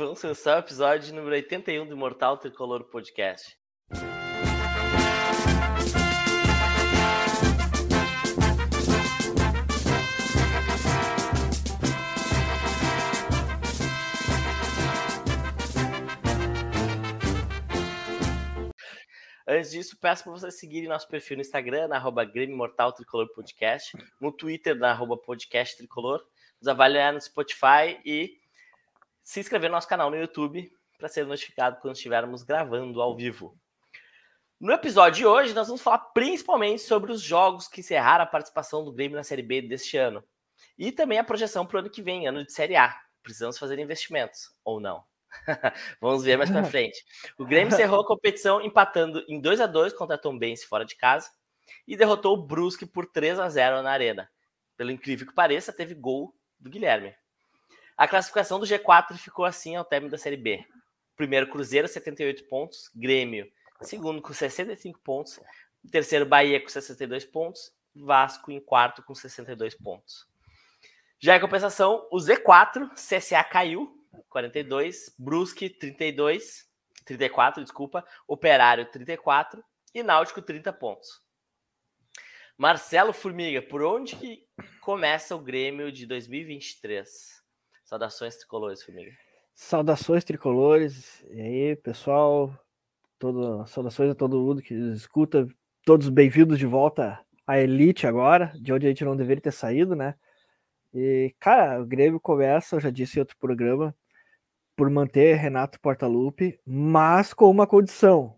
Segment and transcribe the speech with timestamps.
[0.00, 3.54] Vamos começar o episódio número 81 do Mortal Tricolor Podcast.
[19.46, 23.30] Antes disso, peço para vocês seguirem nosso perfil no Instagram, na arroba Grêmio Mortal Tricolor
[23.34, 26.26] Podcast, no Twitter, na arroba Podcast Tricolor,
[26.58, 28.39] nos avaliar no Spotify e
[29.22, 33.58] se inscrever no nosso canal no YouTube para ser notificado quando estivermos gravando ao vivo.
[34.60, 38.84] No episódio de hoje, nós vamos falar principalmente sobre os jogos que encerraram a participação
[38.84, 40.22] do Grêmio na Série B deste ano.
[40.76, 42.94] E também a projeção para o ano que vem, ano de Série A.
[43.22, 45.02] Precisamos fazer investimentos, ou não?
[46.00, 47.02] Vamos ver mais para frente.
[47.38, 50.96] O Grêmio encerrou a competição empatando em 2 a 2 contra a Tombense fora de
[50.96, 51.30] casa
[51.86, 54.30] e derrotou o Brusque por 3 a 0 na Arena.
[54.76, 57.14] Pelo incrível que pareça, teve gol do Guilherme.
[58.00, 60.64] A classificação do G4 ficou assim ao término da Série B.
[61.14, 63.46] Primeiro Cruzeiro 78 pontos, Grêmio
[63.82, 65.38] segundo com 65 pontos,
[65.92, 70.26] terceiro Bahia com 62 pontos, Vasco em quarto com 62 pontos.
[71.18, 73.94] Já em compensação, o Z4, CSA caiu
[74.30, 76.66] 42, Brusque 32,
[77.04, 79.62] 34, desculpa, Operário 34
[79.94, 81.20] e Náutico 30 pontos.
[82.56, 84.42] Marcelo Formiga, por onde
[84.80, 87.39] começa o Grêmio de 2023?
[87.90, 89.10] Saudações tricolores, Formiga.
[89.52, 91.26] Saudações tricolores.
[91.28, 92.56] E aí, pessoal?
[93.18, 95.48] Todo, saudações a todo mundo que escuta.
[95.84, 99.96] Todos bem-vindos de volta à Elite agora, de onde a gente não deveria ter saído,
[99.96, 100.14] né?
[100.94, 103.92] E, cara, o Grêmio começa, eu já disse em outro programa,
[104.76, 108.36] por manter Renato Portaluppi, mas com uma condição,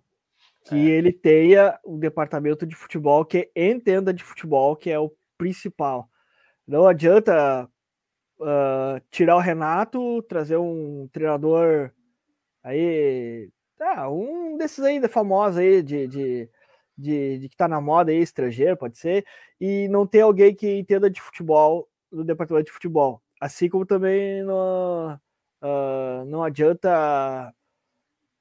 [0.64, 0.94] que é.
[0.94, 6.08] ele tenha um departamento de futebol que entenda de futebol, que é o principal.
[6.66, 7.68] Não adianta
[8.42, 11.92] uh, tirar o Renato, trazer um treinador
[12.62, 16.50] aí, ah, um desses aí famosos aí de, de,
[16.96, 19.24] de, de, que tá na moda aí, estrangeiro, pode ser,
[19.60, 23.22] e não ter alguém que entenda de futebol no departamento de futebol.
[23.40, 25.18] Assim como também no,
[25.62, 27.54] Uh, não adianta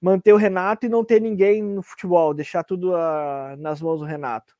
[0.01, 4.05] manter o Renato e não ter ninguém no futebol, deixar tudo uh, nas mãos do
[4.05, 4.55] Renato.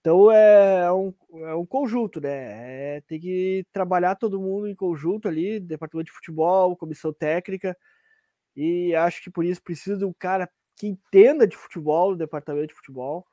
[0.00, 1.14] Então é, é um,
[1.46, 2.96] é um conjunto, né?
[2.96, 7.76] É, tem que trabalhar todo mundo em conjunto ali, departamento de futebol, comissão técnica,
[8.56, 12.74] e acho que por isso precisa de um cara que entenda de futebol, departamento de
[12.74, 13.26] futebol.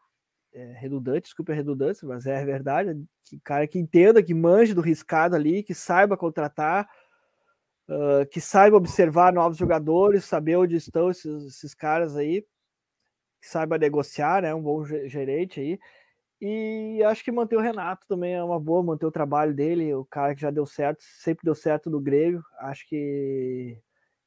[0.54, 3.02] É redundante, desculpa a redundância, mas é verdade.
[3.24, 6.90] Que cara que entenda, que manje do riscado ali, que saiba contratar,
[7.90, 12.42] uh, que saiba observar novos jogadores, saber onde estão esses, esses caras aí,
[13.42, 14.54] que saiba negociar, né?
[14.54, 15.80] Um bom gerente aí.
[16.40, 20.06] E acho que manter o Renato também é uma boa, manter o trabalho dele, o
[20.06, 22.44] cara que já deu certo, sempre deu certo no Grêmio.
[22.60, 23.80] Acho que,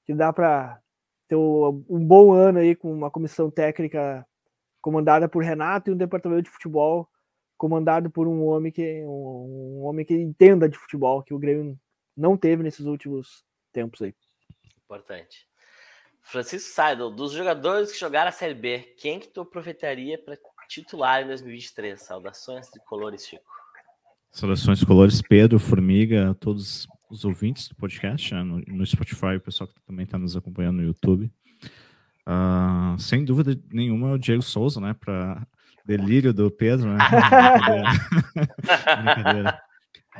[0.05, 0.81] que dá para
[1.29, 4.27] ter um bom ano aí com uma comissão técnica
[4.81, 7.09] comandada por Renato e um departamento de futebol
[7.57, 11.79] comandado por um homem que um, um homem que entenda de futebol, que o Grêmio
[12.17, 14.15] não teve nesses últimos tempos aí.
[14.85, 15.47] Importante.
[16.23, 20.37] Francisco Seidel, dos jogadores que jogaram a Série B, quem que tu aproveitaria para
[20.71, 22.01] titular em 2023?
[22.01, 23.45] Saudações tricolores, Chico.
[24.31, 29.67] Saudações tricolores, Pedro, Formiga, todos os ouvintes do podcast, né, no, no, Spotify, o pessoal
[29.67, 31.31] que também está nos acompanhando no YouTube.
[32.25, 34.95] Uh, sem dúvida nenhuma, o Diego Souza, né?
[34.95, 35.45] Para
[35.85, 36.99] delírio do Pedro, né?
[37.11, 39.03] Brincadeira.
[39.03, 39.63] Brincadeira.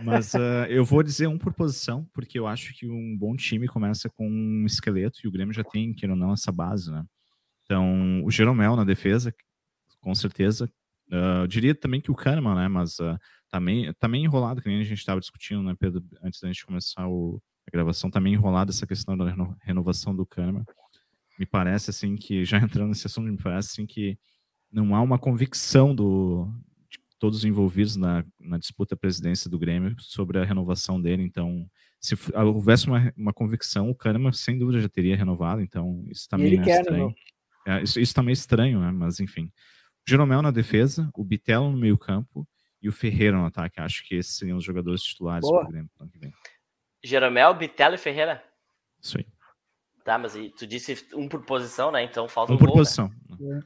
[0.03, 3.69] Mas uh, eu vou dizer um por posição, porque eu acho que um bom time
[3.69, 7.05] começa com um esqueleto e o Grêmio já tem, queira ou não, essa base, né?
[7.65, 9.33] Então, o Jeromel na defesa,
[10.01, 10.71] com certeza.
[11.11, 12.69] Uh, eu diria também que o Kahneman, né?
[12.69, 13.19] Mas uh,
[13.51, 17.09] também, também enrolado, que nem a gente estava discutindo, né, Pedro, antes da gente começar
[17.09, 20.65] o, a gravação, também enrolado essa questão da reno, renovação do Kahneman.
[21.39, 24.19] Me parece, assim, que, já entrando nesse assunto, me parece, assim, que
[24.71, 26.49] não há uma convicção do,
[27.21, 31.23] todos os envolvidos na, na disputa presidência do Grêmio sobre a renovação dele.
[31.23, 31.69] Então,
[32.01, 35.61] se houvesse uma, uma convicção, o Kahneman sem dúvida já teria renovado.
[35.61, 37.15] Então, isso também é quer, estranho.
[37.67, 38.91] É, isso, isso também é estranho, né?
[38.91, 39.53] Mas enfim.
[40.07, 42.47] Jeromel na defesa, o Bitelo no meio-campo
[42.83, 43.81] e o Ferreira no ataque.
[43.81, 46.33] Acho que esses seriam os jogadores titulares do Grêmio ano que vem.
[47.03, 48.43] Jeromel, Bitelo e Ferreira?
[49.01, 49.27] Isso aí.
[50.05, 52.03] Tá, mas tu disse um por posição, né?
[52.03, 53.11] Então falta um, um por gol, posição.
[53.39, 53.61] Né?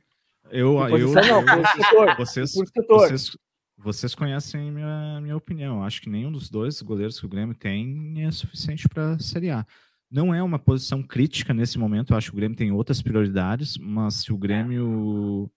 [0.51, 2.53] Eu, eu, eu, não, vocês,
[2.89, 3.37] vocês,
[3.79, 5.83] vocês conhecem minha, minha opinião.
[5.83, 9.51] Acho que nenhum dos dois goleiros que o Grêmio tem é suficiente para a Série
[9.51, 9.67] A.
[10.11, 12.13] Não é uma posição crítica nesse momento.
[12.13, 15.51] Eu acho que o Grêmio tem outras prioridades, mas se o Grêmio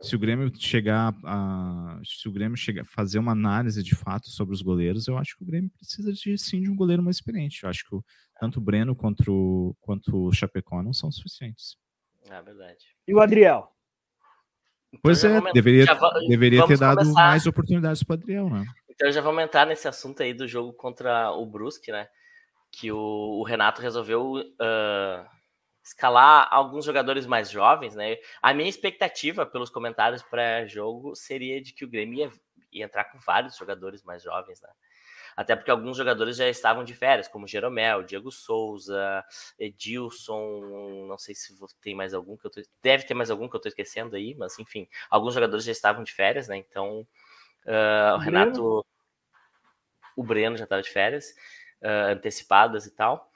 [0.00, 2.00] se o Grêmio chegar a.
[2.04, 5.42] Se o Grêmio chegar fazer uma análise de fato sobre os goleiros, eu acho que
[5.42, 7.62] o Grêmio precisa de sim de um goleiro mais experiente.
[7.62, 8.04] Eu acho que o,
[8.38, 11.76] tanto o Breno quanto o, quanto o Chapecó não são suficientes.
[12.30, 12.86] É verdade.
[13.06, 13.70] E o Adriel?
[14.88, 15.86] Então, pois é, vamos, deveria,
[16.28, 17.28] deveria ter dado começar.
[17.28, 18.64] mais oportunidades para o Adriel, né?
[18.88, 22.08] Então já vamos entrar nesse assunto aí do jogo contra o Brusque, né?
[22.72, 25.39] Que o, o Renato resolveu uh,
[25.90, 28.16] escalar alguns jogadores mais jovens, né?
[28.40, 32.32] A minha expectativa pelos comentários pré-jogo seria de que o Grêmio ia,
[32.72, 34.68] ia, entrar com vários jogadores mais jovens, né?
[35.36, 39.24] Até porque alguns jogadores já estavam de férias, como Jeromel, Diego Souza,
[39.58, 43.56] Edilson, não sei se tem mais algum que eu tô, deve ter mais algum que
[43.56, 46.56] eu tô esquecendo aí, mas enfim, alguns jogadores já estavam de férias, né?
[46.56, 47.06] Então,
[47.64, 48.84] uh, o Renato,
[50.16, 51.30] o Breno já estava de férias,
[51.82, 53.29] uh, antecipadas e tal.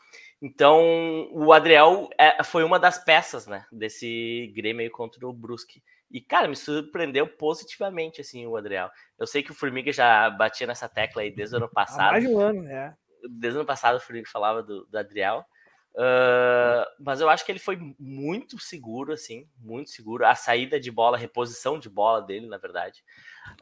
[0.47, 5.83] Então, o Adriel é, foi uma das peças, né, desse Grêmio contra o Brusque.
[6.11, 8.91] E, cara, me surpreendeu positivamente, assim, o Adriel.
[9.19, 12.09] Eu sei que o Formiga já batia nessa tecla aí desde o ano passado.
[12.09, 12.95] Há mais de um ano, é.
[13.27, 15.47] Desde o ano passado o Formiga falava do, do Adriel.
[15.95, 20.27] Uh, mas eu acho que ele foi muito seguro, assim, muito seguro.
[20.27, 23.03] A saída de bola, a reposição de bola dele, na verdade,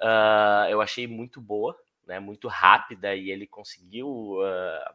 [0.00, 4.08] uh, eu achei muito boa, né, muito rápida, e ele conseguiu
[4.40, 4.94] uh,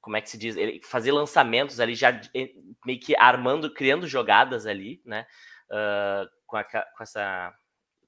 [0.00, 2.20] como é que se diz, ele fazer lançamentos ali, já
[2.84, 5.26] meio que armando, criando jogadas ali, né?
[5.70, 7.54] Uh, com, a, com, essa.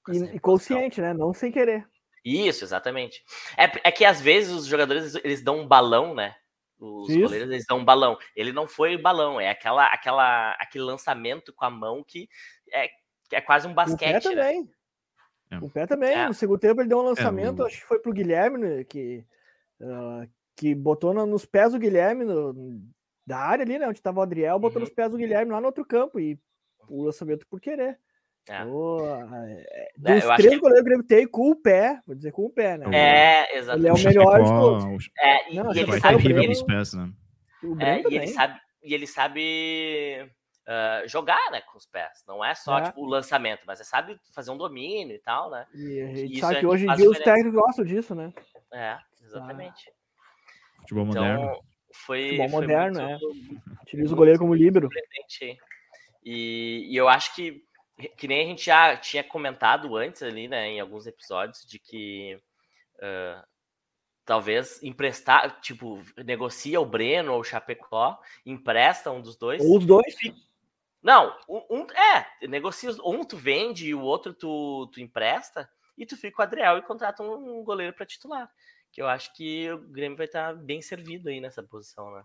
[0.04, 1.12] Com essa e, consciente, né?
[1.12, 1.86] Não sem querer.
[2.24, 3.22] Isso, exatamente.
[3.56, 6.34] É, é que às vezes os jogadores eles dão um balão, né?
[6.78, 7.20] Os Isso.
[7.20, 8.16] goleiros eles dão um balão.
[8.34, 12.28] Ele não foi balão, é aquela, aquela, aquele lançamento com a mão que
[12.72, 12.88] é,
[13.28, 14.26] que é quase um basquete.
[14.26, 14.42] O pé né?
[14.42, 14.70] também.
[15.50, 15.58] É.
[15.58, 16.12] O pé também.
[16.12, 16.26] É.
[16.26, 19.24] No segundo tempo ele deu um lançamento, é, acho que foi pro Guilherme, né, que,
[19.80, 22.80] uh, que botou nos pés do Guilherme, no,
[23.26, 23.88] da área ali, né?
[23.88, 24.86] Onde tava o Adriel, botou uhum.
[24.86, 26.38] nos pés do Guilherme lá no outro campo e
[26.88, 27.98] o lançamento por querer.
[28.48, 28.64] É.
[28.64, 32.32] Oh, é, dos é, três goleiros que o Grêmio tem com o pé, vou dizer
[32.32, 32.86] com o pé, né?
[32.92, 33.80] É, exatamente.
[33.80, 35.10] Ele é o melhor de todos.
[35.16, 37.12] É, e, Não, e ele sabe que ele, pés, né?
[37.78, 40.28] é, e ele sabe e ele sabe
[40.66, 42.24] uh, jogar, né, com os pés.
[42.26, 42.82] Não é só é.
[42.82, 45.66] tipo o lançamento, mas é sabe fazer um domínio e tal, né?
[45.72, 48.32] E a gente e sabe que hoje em dia os técnicos gostam disso, né?
[48.72, 49.88] É, exatamente.
[49.88, 50.01] Ah.
[50.82, 51.62] Futebol então, moderno.
[51.92, 53.82] Foi, Futebol foi moderno, muito, é.
[53.82, 54.88] Utiliza o goleiro como líbero.
[56.24, 57.64] E, e eu acho que,
[58.16, 62.40] que nem a gente já tinha comentado antes ali, né, em alguns episódios, de que
[62.96, 63.42] uh,
[64.24, 69.62] talvez emprestar, tipo, negocia o Breno ou o Chapecó, empresta um dos dois.
[69.62, 70.14] Ou os dois.
[71.02, 75.68] Não, um, é, negocia, um tu vende e o outro tu, tu empresta,
[75.98, 78.48] e tu fica com o Adriel e contrata um, um goleiro para titular
[78.92, 82.22] que eu acho que o Grêmio vai estar bem servido aí nessa posição, né?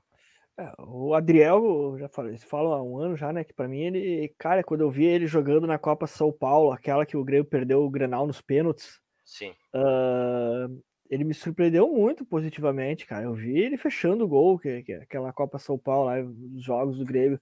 [0.60, 3.44] É, o Adriel, já falei, falo há um ano já, né?
[3.44, 7.06] Que para mim ele, cara, quando eu vi ele jogando na Copa São Paulo, aquela
[7.06, 9.52] que o Grêmio perdeu o Grenal nos pênaltis, sim.
[9.74, 13.26] Uh, ele me surpreendeu muito positivamente, cara.
[13.26, 16.98] Eu vi ele fechando o gol, que, que aquela Copa São Paulo lá, os jogos
[16.98, 17.40] do Grêmio.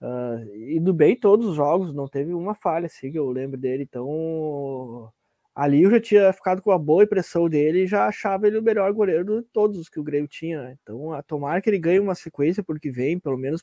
[0.00, 3.82] Uh, indo bem todos os jogos, não teve uma falha, assim, que eu lembro dele.
[3.82, 5.12] Então,
[5.54, 8.62] ali eu já tinha ficado com a boa impressão dele e já achava ele o
[8.62, 10.62] melhor goleiro de todos os que o Grêmio tinha.
[10.62, 10.76] Né?
[10.82, 13.60] Então, a tomar que ele ganhe uma sequência porque vem, pelo menos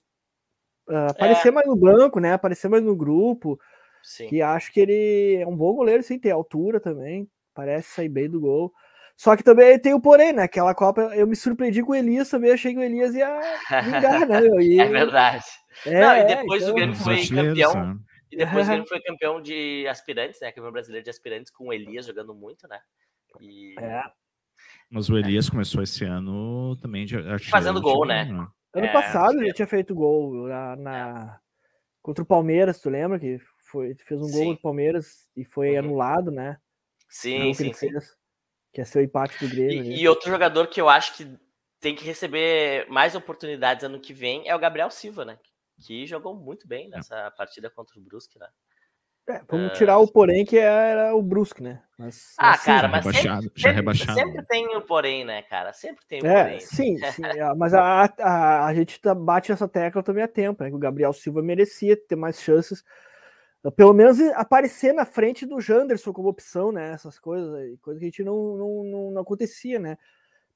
[0.90, 1.52] uh, aparecer é.
[1.52, 2.34] mais no banco, né?
[2.34, 3.60] Aparecer mais no grupo.
[4.02, 4.30] Sim.
[4.32, 7.28] E acho que ele é um bom goleiro, sem ter altura também.
[7.54, 8.72] Parece sair bem do gol.
[9.18, 10.44] Só que também tem o porém, né?
[10.44, 13.40] Aquela Copa eu me surpreendi com o Elias também, achei que o Elias ia
[13.84, 14.40] vingar, né?
[14.62, 14.80] E...
[14.80, 15.46] É verdade.
[15.86, 16.72] É, Não, e depois então...
[16.72, 18.00] o Grêmio foi campeão.
[18.32, 20.52] E depois ele foi campeão de aspirantes, né?
[20.52, 22.80] Campeão brasileiro de aspirantes com o Elias jogando muito, né?
[23.40, 23.76] E...
[23.80, 24.04] É.
[24.90, 25.52] Mas o Elias é.
[25.52, 27.18] começou esse ano também de
[27.50, 28.26] fazendo gol, né?
[28.26, 28.48] né?
[28.74, 31.40] Ano é, passado ele tinha feito gol na, na...
[32.02, 35.80] contra o Palmeiras, tu lembra que foi fez um gol no Palmeiras e foi uhum.
[35.80, 36.58] anulado, né?
[37.10, 37.90] Sim, sim, sim.
[37.92, 38.16] Fez,
[38.72, 39.84] que é seu empate do Grêmio.
[39.84, 41.28] E, e, outro jogador que eu acho que
[41.80, 45.38] tem que receber mais oportunidades ano que vem é o Gabriel Silva, né?
[45.82, 46.90] Que jogou muito bem é.
[46.90, 48.48] nessa partida contra o Brusque, né?
[49.30, 49.74] É, vamos uh...
[49.74, 51.82] tirar o porém que era o Brusque, né?
[51.98, 54.20] Mas, ah, assim, cara, mas rebaixado, sempre, já rebaixado.
[54.20, 55.72] sempre tem o porém, né, cara?
[55.74, 56.60] Sempre tem o é, porém.
[56.60, 60.64] Sim, sim é, mas a, a, a gente tá, bate essa tecla também há tempo,
[60.64, 60.70] né?
[60.70, 62.84] Que o Gabriel Silva merecia ter mais chances,
[63.76, 66.92] pelo menos aparecer na frente do Janderson como opção, né?
[66.92, 69.98] Essas coisas, coisa que a gente não, não, não, não acontecia, né?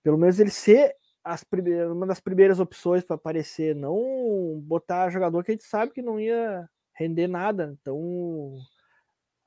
[0.01, 0.95] Pelo menos ele ser
[1.43, 6.01] primeiras, uma das primeiras opções para aparecer, não botar jogador que a gente sabe que
[6.01, 7.75] não ia render nada.
[7.81, 8.57] Então,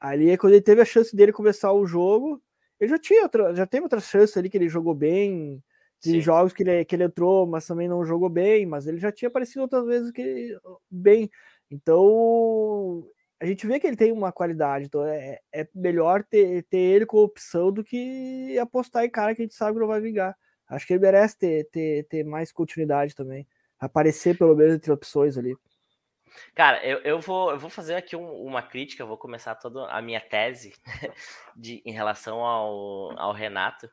[0.00, 2.42] ali é quando ele teve a chance dele começar o jogo,
[2.80, 5.62] ele já tinha outra, já teve outra chance ali que ele jogou bem,
[6.02, 9.10] de jogos que ele, que ele entrou, mas também não jogou bem, mas ele já
[9.10, 10.56] tinha aparecido outras vezes que
[10.90, 11.30] bem.
[11.70, 13.04] Então,
[13.40, 17.06] a gente vê que ele tem uma qualidade, então é, é melhor ter, ter ele
[17.06, 20.36] como opção do que apostar em cara que a gente sabe que não vai vingar.
[20.68, 23.46] Acho que ele merece ter, ter, ter mais continuidade também.
[23.78, 25.56] Aparecer pelo menos entre opções ali.
[26.54, 30.02] Cara, eu, eu, vou, eu vou fazer aqui um, uma crítica, vou começar toda a
[30.02, 30.72] minha tese
[31.56, 33.88] de, em relação ao, ao Renato,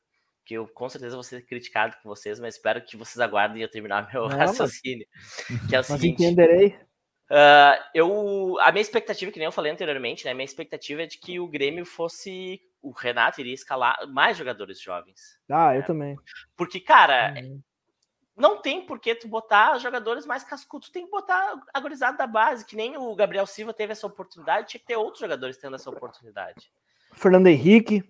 [0.45, 3.69] que eu com certeza vou ser criticado com vocês, mas espero que vocês aguardem eu
[3.69, 5.07] terminar meu Não, raciocínio.
[5.49, 5.67] Mas...
[5.67, 6.23] Que é o seguinte.
[6.23, 6.77] entenderei.
[7.29, 10.33] Uh, eu, a minha expectativa, que nem eu falei anteriormente, né?
[10.33, 12.61] Minha expectativa é de que o Grêmio fosse.
[12.85, 15.39] O Renato iria escalar mais jogadores jovens.
[15.49, 15.79] Ah, né?
[15.79, 16.15] eu também.
[16.55, 17.59] Porque, cara, uhum.
[18.37, 20.89] não tem por que tu botar jogadores mais cascudos.
[20.89, 24.05] Tu tem que botar a gurizada da base, que nem o Gabriel Silva teve essa
[24.05, 26.71] oportunidade, tinha que ter outros jogadores tendo essa oportunidade.
[27.13, 28.03] Fernando Henrique.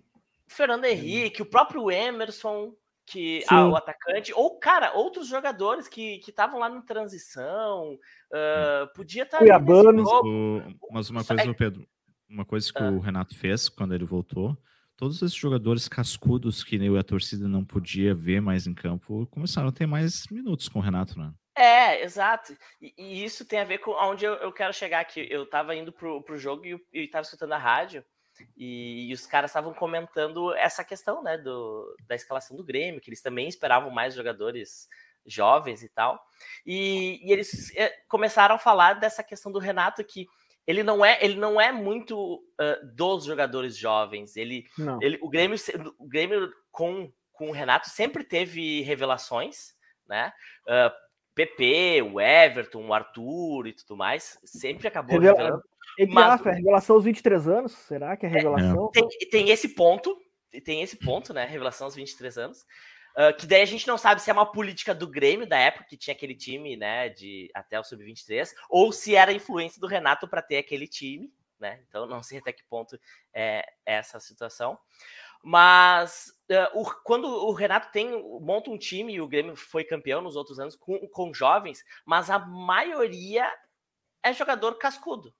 [0.46, 2.74] Fernando Henrique, o próprio Emerson,
[3.06, 9.22] que ah, o atacante, ou, cara, outros jogadores que estavam lá no transição, uh, podia
[9.22, 9.38] estar.
[9.38, 10.04] Tá Cuiabano.
[10.90, 11.54] mas uma coisa, é...
[11.54, 11.88] Pedro,
[12.28, 14.56] uma coisa que o Renato fez quando ele voltou,
[14.96, 19.68] todos esses jogadores cascudos que eu a torcida não podia ver mais em campo começaram
[19.68, 21.32] a ter mais minutos com o Renato, né?
[21.56, 22.56] É, exato.
[22.80, 25.26] E, e isso tem a ver com onde eu, eu quero chegar aqui.
[25.30, 28.04] Eu tava indo pro, pro jogo e, e tava escutando a rádio.
[28.54, 33.08] E, e os caras estavam comentando essa questão, né, do, da escalação do Grêmio, que
[33.08, 34.86] eles também esperavam mais jogadores
[35.24, 36.22] jovens e tal.
[36.64, 40.26] E, e eles é, começaram a falar dessa questão do Renato que
[40.66, 44.36] ele não é ele não é muito uh, dos jogadores jovens.
[44.36, 44.64] Ele,
[45.00, 45.56] ele o Grêmio
[45.98, 49.74] o Grêmio com com o Renato sempre teve revelações,
[50.08, 50.32] né?
[50.66, 50.90] Uh,
[51.34, 55.36] PP, o Everton, o Arthur e tudo mais, sempre acabou Revela...
[55.36, 55.62] revelando.
[55.98, 56.34] Entre mas...
[56.34, 58.90] aspas, a revelação aos 23 anos, será que é, é revelação?
[58.94, 60.16] É, tem, tem esse ponto,
[60.64, 61.44] tem esse ponto, né?
[61.44, 62.64] Revelação aos 23 anos.
[63.16, 65.86] Uh, que daí a gente não sabe se é uma política do Grêmio da época
[65.88, 70.28] que tinha aquele time, né, de até o sub-23, ou se era influência do Renato
[70.28, 71.82] para ter aquele time, né?
[71.88, 72.98] Então não sei até que ponto
[73.32, 74.78] é essa situação.
[75.42, 80.20] Mas uh, o, quando o Renato tem monta um time e o Grêmio foi campeão
[80.20, 83.50] nos outros anos com, com jovens, mas a maioria
[84.22, 85.32] é jogador cascudo.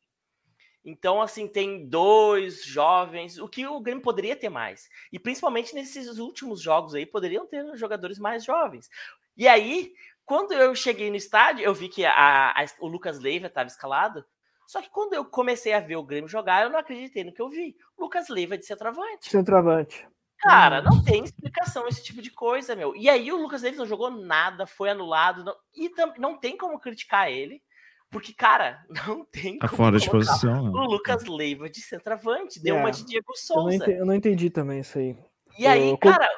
[0.88, 4.88] Então, assim, tem dois jovens, o que o Grêmio poderia ter mais.
[5.12, 8.88] E principalmente nesses últimos jogos aí, poderiam ter jogadores mais jovens.
[9.36, 9.92] E aí,
[10.24, 14.24] quando eu cheguei no estádio, eu vi que a, a, o Lucas Leiva estava escalado.
[14.64, 17.42] Só que quando eu comecei a ver o Grêmio jogar, eu não acreditei no que
[17.42, 17.76] eu vi.
[17.98, 19.28] Lucas Leiva de centroavante.
[19.28, 20.06] Centroavante.
[20.38, 22.94] Cara, não tem explicação esse tipo de coisa, meu.
[22.94, 25.42] E aí o Lucas Leiva não jogou nada, foi anulado.
[25.42, 27.60] Não, e não tem como criticar ele.
[28.10, 30.64] Porque, cara, não tem tá fora de posição.
[30.64, 30.70] Né?
[30.70, 33.60] O Lucas Leiva de centroavante, deu é, uma de Diego Souza.
[33.60, 35.16] Eu não, entendi, eu não entendi também isso aí.
[35.58, 35.98] E aí, eu...
[35.98, 36.28] cara,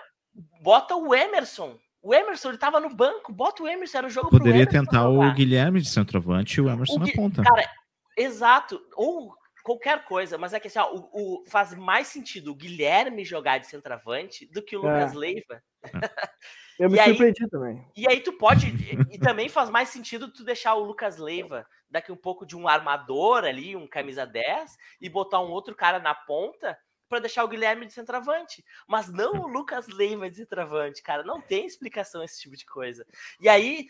[0.62, 1.78] bota o Emerson.
[2.00, 5.28] O Emerson, ele tava no banco, bota o Emerson, era o jogo Poderia tentar jogar.
[5.28, 7.42] o Guilherme de centroavante e o Emerson o na ponta.
[7.42, 7.68] Cara,
[8.16, 8.80] exato.
[8.94, 9.34] Ou
[9.68, 13.58] qualquer coisa, mas é que assim, ó, o, o, faz mais sentido o Guilherme jogar
[13.58, 15.16] de centroavante do que o Lucas é.
[15.16, 15.62] Leiva.
[15.82, 15.82] É.
[16.78, 17.87] Eu me e surpreendi aí, também.
[17.94, 18.68] E aí tu pode.
[19.12, 22.66] e também faz mais sentido tu deixar o Lucas Leiva daqui um pouco de um
[22.66, 27.48] armador ali, um camisa 10, e botar um outro cara na ponta para deixar o
[27.48, 28.64] Guilherme de centroavante.
[28.87, 31.25] Mas não o Lucas Leiva de centroavante, cara.
[31.25, 33.04] Não tem explicação esse tipo de coisa.
[33.40, 33.88] E aí,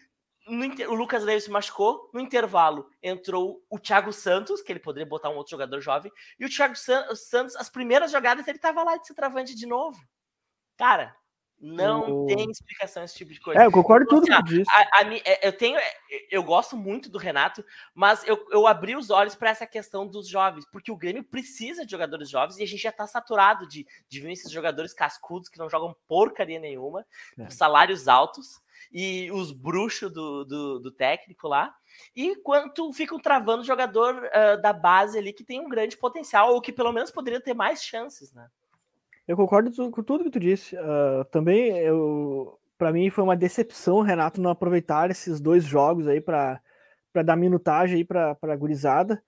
[0.88, 2.11] o Lucas Leiva se machucou.
[2.12, 6.11] No intervalo, entrou o Thiago Santos, que ele poderia botar um outro jogador jovem.
[6.38, 9.99] E o Thiago Santos, as primeiras jogadas, ele tava lá de centroavante de novo.
[10.76, 11.14] Cara,
[11.61, 12.26] não o...
[12.26, 13.61] tem explicação esse tipo de coisa.
[13.61, 14.71] É, eu concordo com tudo assim, que disse.
[14.71, 15.93] A, a, é, eu tenho, é,
[16.31, 20.28] eu gosto muito do Renato, mas eu, eu abri os olhos para essa questão dos
[20.28, 23.85] jovens, porque o Grêmio precisa de jogadores jovens e a gente já está saturado de,
[24.09, 27.05] de ver esses jogadores cascudos que não jogam porcaria nenhuma,
[27.37, 27.50] é.
[27.50, 28.61] salários altos
[28.92, 31.75] e os bruxos do, do, do, técnico lá.
[32.14, 36.61] E quanto ficam travando jogador uh, da base ali que tem um grande potencial, ou
[36.61, 38.49] que pelo menos poderia ter mais chances, né?
[39.26, 40.75] Eu concordo com tudo que tu disse.
[40.75, 46.08] Uh, também, eu, para mim, foi uma decepção o Renato não aproveitar esses dois jogos
[46.08, 46.62] aí para
[47.25, 49.23] dar minutagem aí para a gurizada.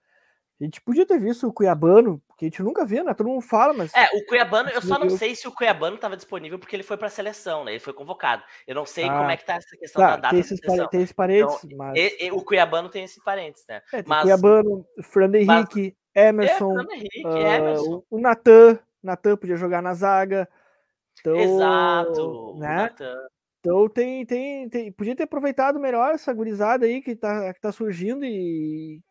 [0.58, 3.12] A gente podia ter visto o Cuiabano, que a gente nunca viu, né?
[3.12, 3.92] Todo mundo fala, mas.
[3.94, 6.96] É, o Cuiabano, eu só não sei se o Cuiabano estava disponível porque ele foi
[6.96, 7.72] para a seleção, né?
[7.72, 8.42] Ele foi convocado.
[8.66, 10.30] Eu não sei ah, como é que tá essa questão tá, da data.
[10.30, 11.98] Tem esses, da tem esses parentes, então, mas.
[11.98, 13.82] E, e, o Cuiabano tem esses parentes, né?
[13.92, 16.26] É, mas, Cuiabano, Fernando Henrique, mas...
[16.26, 18.04] Emerson, é, Henrique, uh, Emerson.
[18.10, 20.48] o, o Natan, Natan podia jogar na zaga.
[21.20, 22.54] Então, Exato.
[22.56, 22.90] Né?
[23.58, 27.70] Então tem, tem, tem, podia ter aproveitado melhor essa gurizada aí que tá, que tá
[27.70, 29.02] surgindo e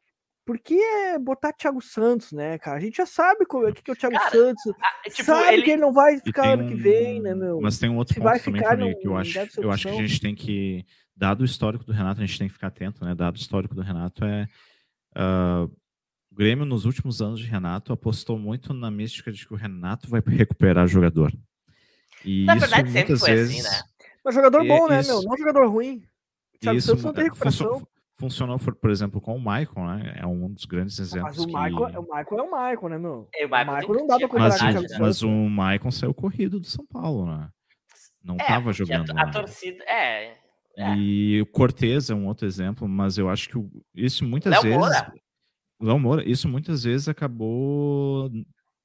[0.50, 0.82] por que
[1.22, 2.78] botar Thiago Santos, né, cara?
[2.78, 4.64] A gente já sabe o que, que é o Thiago cara, Santos.
[5.04, 5.62] Tipo, sabe ele...
[5.62, 7.62] que ele não vai ficar ano que vem, né, meu?
[7.62, 10.08] Mas tem um outro Se ponto também, ficar, que eu acho, eu acho que a
[10.08, 10.84] gente tem que,
[11.16, 13.14] dado o histórico do Renato, a gente tem que ficar atento, né?
[13.14, 14.48] Dado o histórico do Renato, é.
[15.16, 15.72] Uh,
[16.32, 20.20] Grêmio, nos últimos anos de Renato, apostou muito na mística de que o Renato vai
[20.26, 21.32] recuperar jogador.
[22.26, 23.64] E Na isso verdade, sempre muitas foi assim, vezes.
[23.72, 23.82] né?
[24.26, 25.30] Mas jogador E- bom, né, isso- meu?
[25.30, 26.04] Não jogador ruim.
[26.60, 27.88] Thiago isso Santos não tem é, recuperação.
[28.20, 30.14] Funcionou, por, por exemplo, com o Michael, né?
[30.18, 31.38] É um dos grandes exemplos.
[31.38, 33.30] Mas o que- Michael, o Michael é o Michael, né, meu?
[33.34, 34.98] E o O Michael Michael tem- não dá pra comparar Mas, com o o, né?
[35.00, 37.50] mas o Michael saiu corrido do São Paulo, né?
[38.24, 39.10] Não É, estava porque jogando.
[39.18, 39.32] A, a lá.
[39.32, 39.84] torcida.
[39.86, 40.38] É.
[40.78, 40.96] é.
[40.98, 44.62] E o Cortez é um outro exemplo, mas eu acho que o- isso muitas Léo
[44.62, 44.78] vezes.
[44.78, 45.14] Moura.
[45.82, 48.30] Léo Moura, isso muitas vezes acabou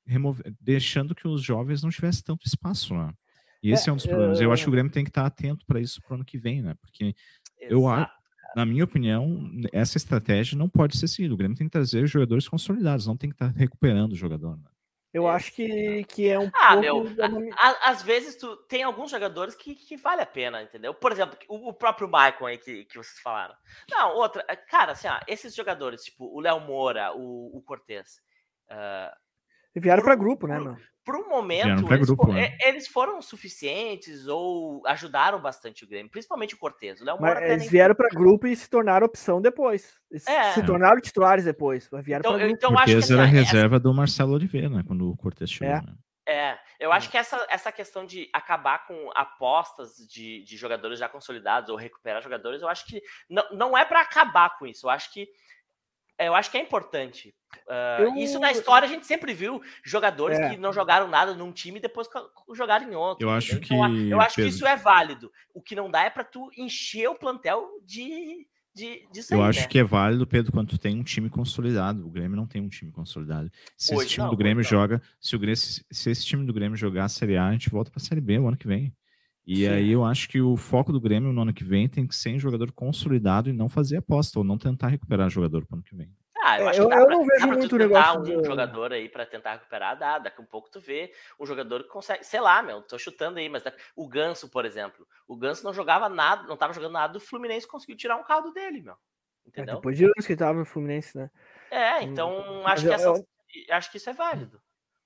[0.07, 3.13] remove- deixando que os jovens não tivessem tanto espaço, né?
[3.63, 4.41] E esse é, um dos problemas.
[4.41, 6.61] Eu acho que o Grêmio tem que estar atento para isso pro ano que vem,
[6.63, 6.75] né?
[6.81, 7.15] Porque,
[7.63, 8.24] eu acho, Exato.
[8.57, 11.35] Na minha opinião, essa estratégia não pode ser seguida.
[11.35, 14.57] O Grêmio tem que trazer jogadores consolidados, não tem que estar recuperando o jogador.
[14.57, 14.65] Né?
[15.13, 16.81] Eu acho que, que é um Ah, pouco...
[16.81, 17.25] meu,
[17.57, 20.93] a- a- às vezes tu tem alguns jogadores que, que vale a pena, entendeu?
[20.93, 23.55] Por exemplo, o, o próprio Michael aí que, que vocês falaram.
[23.91, 28.21] Não, outra, é, cara, assim, ó, esses jogadores, tipo o Léo Moura, o, o Cortez,
[28.69, 29.17] ah,
[29.77, 30.77] Vieram pra grupo, né, meu?
[31.05, 32.57] Por um Vieram momento, eles, grupo, né?
[32.61, 37.01] é- eles foram suficientes ou ajudaram bastante o Grêmio, principalmente o Cortez.
[37.01, 39.95] O Léo Moura eles nem vieram pra grupo e se tornaram opção depois.
[40.11, 40.53] Eles É.
[40.53, 41.89] Se tornaram titulares depois.
[42.03, 42.55] Vieram Então, pra eu, grupo.
[42.57, 44.83] então acho que Cortez era ó, essa- reserva do Marcelo Oliveira, né?
[44.87, 45.75] Quando o Cortez chegou.
[45.75, 45.81] É.
[45.83, 45.95] né?
[46.27, 51.07] É, eu acho que essa, essa questão de acabar com apostas de, de jogadores já
[51.07, 54.87] consolidados ou recuperar jogadores, eu acho que não, não é para acabar com isso.
[54.87, 55.29] Eu acho que
[56.19, 57.35] eu acho que é importante.
[57.69, 60.51] Ah, Eu- Isso na história a gente sempre viu jogadores É.
[60.51, 62.09] que não jogaram nada num time e depois
[62.55, 63.25] jogaram em outro.
[63.27, 63.55] Eu acho?
[63.57, 65.31] Então, que, eu acho que isso é válido.
[65.55, 69.51] O que não dá é para tu encher o plantel de de disso Eu aí,
[69.51, 69.67] acho né?
[69.69, 72.05] que é válido, Pedro, quando tu tem um time consolidado.
[72.05, 73.49] O Grêmio não tem um time consolidado.
[73.79, 74.69] Se Hoje esse time não, do Grêmio não.
[74.69, 77.53] joga, se, o Grêmio, se se esse time do Grêmio jogar a Série A, a
[77.53, 78.93] gente volta pra Série B o ano que vem.
[79.47, 79.69] E Sim.
[79.69, 82.31] aí eu acho que o foco do Grêmio no ano que vem tem que ser
[82.31, 85.95] em jogador consolidado e não fazer aposta, ou não tentar recuperar jogador pro ano que
[85.95, 86.11] vem.
[86.43, 88.21] Ah, eu É, acho eu- que dá eu pra- não vejo muito o tentar negócio
[88.21, 90.19] um do- jogador aí pra tentar recuperar, dá.
[90.19, 91.11] Daqui um pouco tu vê
[91.41, 94.65] um jogador que consegue, sei lá, meu, tô chutando aí, mas da- o Ganso, por
[94.67, 98.25] exemplo, o Ganso não jogava nada, não tava jogando nada, o Fluminense conseguiu tirar um
[98.25, 98.95] caldo dele, meu.
[98.95, 99.75] É, Entendeu?
[99.77, 101.31] depois de anos que ele tava no Fluminense, né?
[101.71, 103.25] É, então Mas acho que eu- essa,
[103.77, 104.61] acho que isso é válido.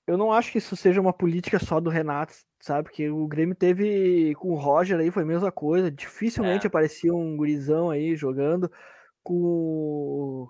[0.09, 2.85] Eu não acho que isso seja uma política só do Renato, sabe?
[2.89, 5.91] Porque o Grêmio teve com o Roger aí, foi a mesma coisa.
[5.91, 6.69] Dificilmente É.
[6.69, 8.71] aparecia um gurizão aí jogando
[9.23, 10.49] com.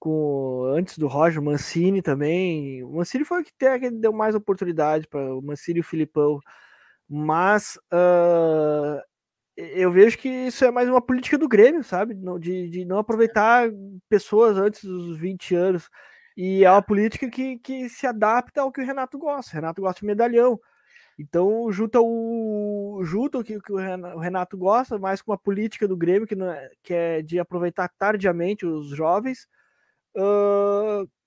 [0.00, 2.82] com antes do Roger, o Mancini também.
[2.84, 5.84] O Mancini foi o que até que deu mais oportunidade para o Mancini e o
[5.84, 6.40] Filipão.
[7.08, 9.02] Mas ah,
[9.56, 12.14] eu vejo que isso é mais uma política do Grêmio, sabe?
[12.40, 13.70] De, de não aproveitar
[14.08, 15.88] pessoas antes dos 20 anos.
[16.36, 19.52] E é uma política que, que se adapta ao que o Renato gosta.
[19.52, 20.60] O Renato gosta de medalhão.
[21.18, 25.38] Então junta o junta o que, que o Rena- o Renato gosta, mais com uma
[25.38, 29.48] política do Grêmio que, não é, que é de aproveitar tardiamente os jovens.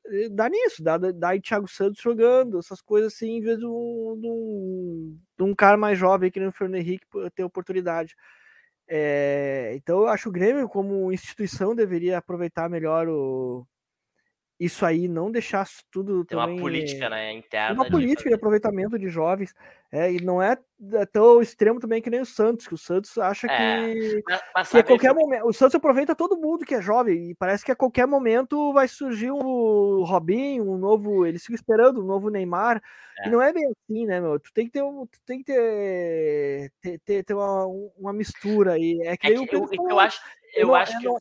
[0.06, 3.65] e dá nisso, dá, dá aí Thiago Santos jogando, essas coisas assim, em vez de
[3.65, 8.15] um, de um, cara mais jovem que nem o Fernando Henrique ter oportunidade.
[8.88, 13.67] É, então eu acho o Grêmio, como instituição, deveria aproveitar melhor o,
[14.60, 17.76] isso aí, não deixar isso tudo Tem uma também, política, né, interna.
[17.76, 19.54] uma de política de fazer- aproveitamento de jovens.
[19.91, 20.56] É, e não é
[20.93, 23.58] é tão extremo também que nem o Santos, que o Santos acha É,
[23.93, 25.48] que, Mas, mas que a qualquer momento.
[25.48, 28.88] O Santos aproveita todo mundo que é jovem, e parece que a qualquer momento vai
[28.88, 31.26] surgir um Robinho, um novo.
[31.26, 32.82] Eles ficam esperando um novo Neymar.
[33.19, 33.28] É.
[33.28, 34.39] E não é bem assim, né, meu?
[34.39, 37.65] Tu tem que ter, um, tu tem que ter, ter, ter, ter uma,
[37.98, 39.00] uma mistura aí.
[39.04, 40.22] É que, é que eu, eu falou, acho,
[40.56, 41.19] eu não- acho é, que não-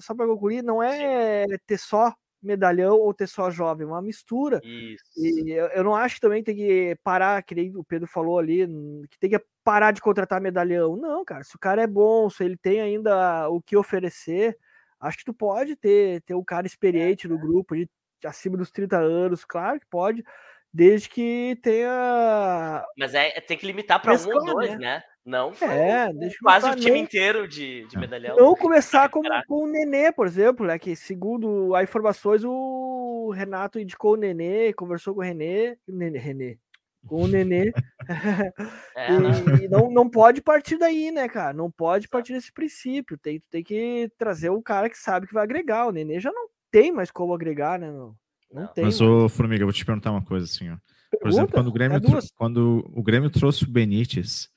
[0.00, 4.60] só para concluir, não é ter só medalhão ou ter só jovem, é uma mistura.
[4.64, 5.04] isso.
[5.16, 8.66] E eu, não acho que também tem que parar, que nem o Pedro falou ali,
[9.10, 10.96] que tem que parar de contratar medalhão.
[10.96, 14.56] Não, cara, se o cara é bom, se ele tem ainda o que oferecer,
[15.00, 17.88] acho que tu pode ter, ter um cara experiente no grupo, de,
[18.24, 20.24] acima dos 30 anos, claro que pode,
[20.72, 22.84] desde que tenha.
[22.98, 24.76] Mas é, tem que limitar para um ou dois, né?
[24.78, 25.02] né?
[25.24, 28.00] Não foi É, deixa eu quase o time inteiro de, de É.
[28.00, 28.36] medalhão.
[28.36, 30.78] Não começar com, com o Nenê, por exemplo, né?
[30.78, 36.58] Que segundo as informações, o Renato indicou o Nenê, conversou com o Renê, Nenê, Renê
[37.06, 37.72] com o Nenê.
[38.96, 39.30] É, não.
[39.30, 41.52] e, e não, não pode partir daí, né, cara?
[41.54, 43.16] Não pode partir desse princípio.
[43.18, 45.86] Tem, tem que trazer um cara que sabe que vai agregar.
[45.86, 47.90] O Nenê já não tem mais como agregar, né?
[47.90, 48.14] Não,
[48.52, 48.84] não tem.
[48.84, 49.10] Mas, mais.
[49.10, 50.76] ô Formiga, eu vou te perguntar uma coisa assim, ó.
[51.18, 51.52] Por exemplo, Pergunta?
[51.52, 54.48] quando o Grêmio, É quando o Grêmio trouxe o Benítez,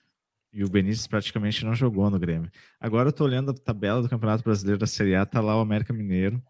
[0.57, 2.49] e o Benítez praticamente não jogou no Grêmio.
[2.81, 5.61] Agora eu tô olhando a tabela do Campeonato Brasileiro da Série A, tá lá o
[5.61, 6.41] América Mineiro,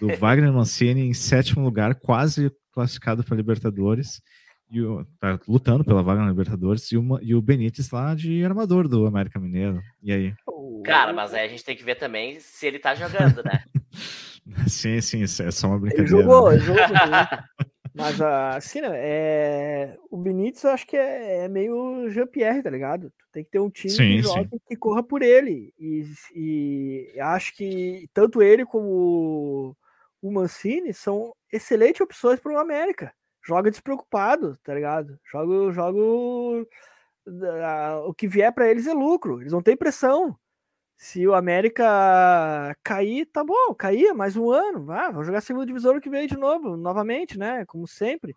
[0.00, 4.22] do Wagner Mancini em sétimo lugar, quase classificado para Libertadores,
[4.70, 8.44] e o, tá lutando pela vaga na Libertadores, e, uma, e o Benítez lá de
[8.44, 9.80] armador do América Mineiro.
[10.00, 10.32] E aí?
[10.46, 13.62] O- Cara, mas aí a gente tem que ver também se ele tá jogando, né?
[14.68, 16.22] sim, sim, isso é só uma Ele brincadeira.
[16.22, 16.56] jogou, né?
[16.56, 17.44] ele jogou o Inter.
[17.94, 19.96] Mas assim, né, é...
[20.10, 23.10] o Benítez eu acho que é, é meio Jean-Pierre, tá ligado?
[23.10, 25.74] Tu tem que ter um time Sim, que joga que corra por ele.
[25.78, 29.76] E, e acho que tanto ele como
[30.22, 33.12] o Mancini são excelentes opções para o América.
[33.42, 35.18] Joga despreocupado, tá ligado?
[35.30, 35.98] Joga, joga
[38.06, 39.40] o que vier para eles é lucro.
[39.40, 40.36] Eles não têm pressão.
[41.00, 45.98] Se o América cair, tá bom, caía mais um ano, ah, vamos jogar segunda divisão
[45.98, 47.64] que vem de novo, novamente, né?
[47.64, 48.36] Como sempre.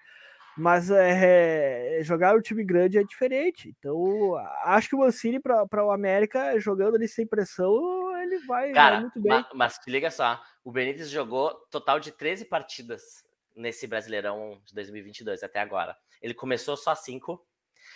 [0.57, 3.75] Mas é, jogar o time grande é diferente.
[3.77, 8.91] Então, acho que o Mancini para o América, jogando ali sem pressão, ele vai, Cara,
[8.91, 9.29] vai muito bem.
[9.33, 14.73] Mas, mas te liga só, o Benítez jogou total de 13 partidas nesse Brasileirão de
[14.73, 15.97] 2022 até agora.
[16.21, 17.45] Ele começou só 5.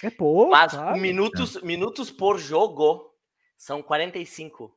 [0.03, 3.16] É pouco, Mas minutos, minutos por jogo
[3.57, 4.73] são 45.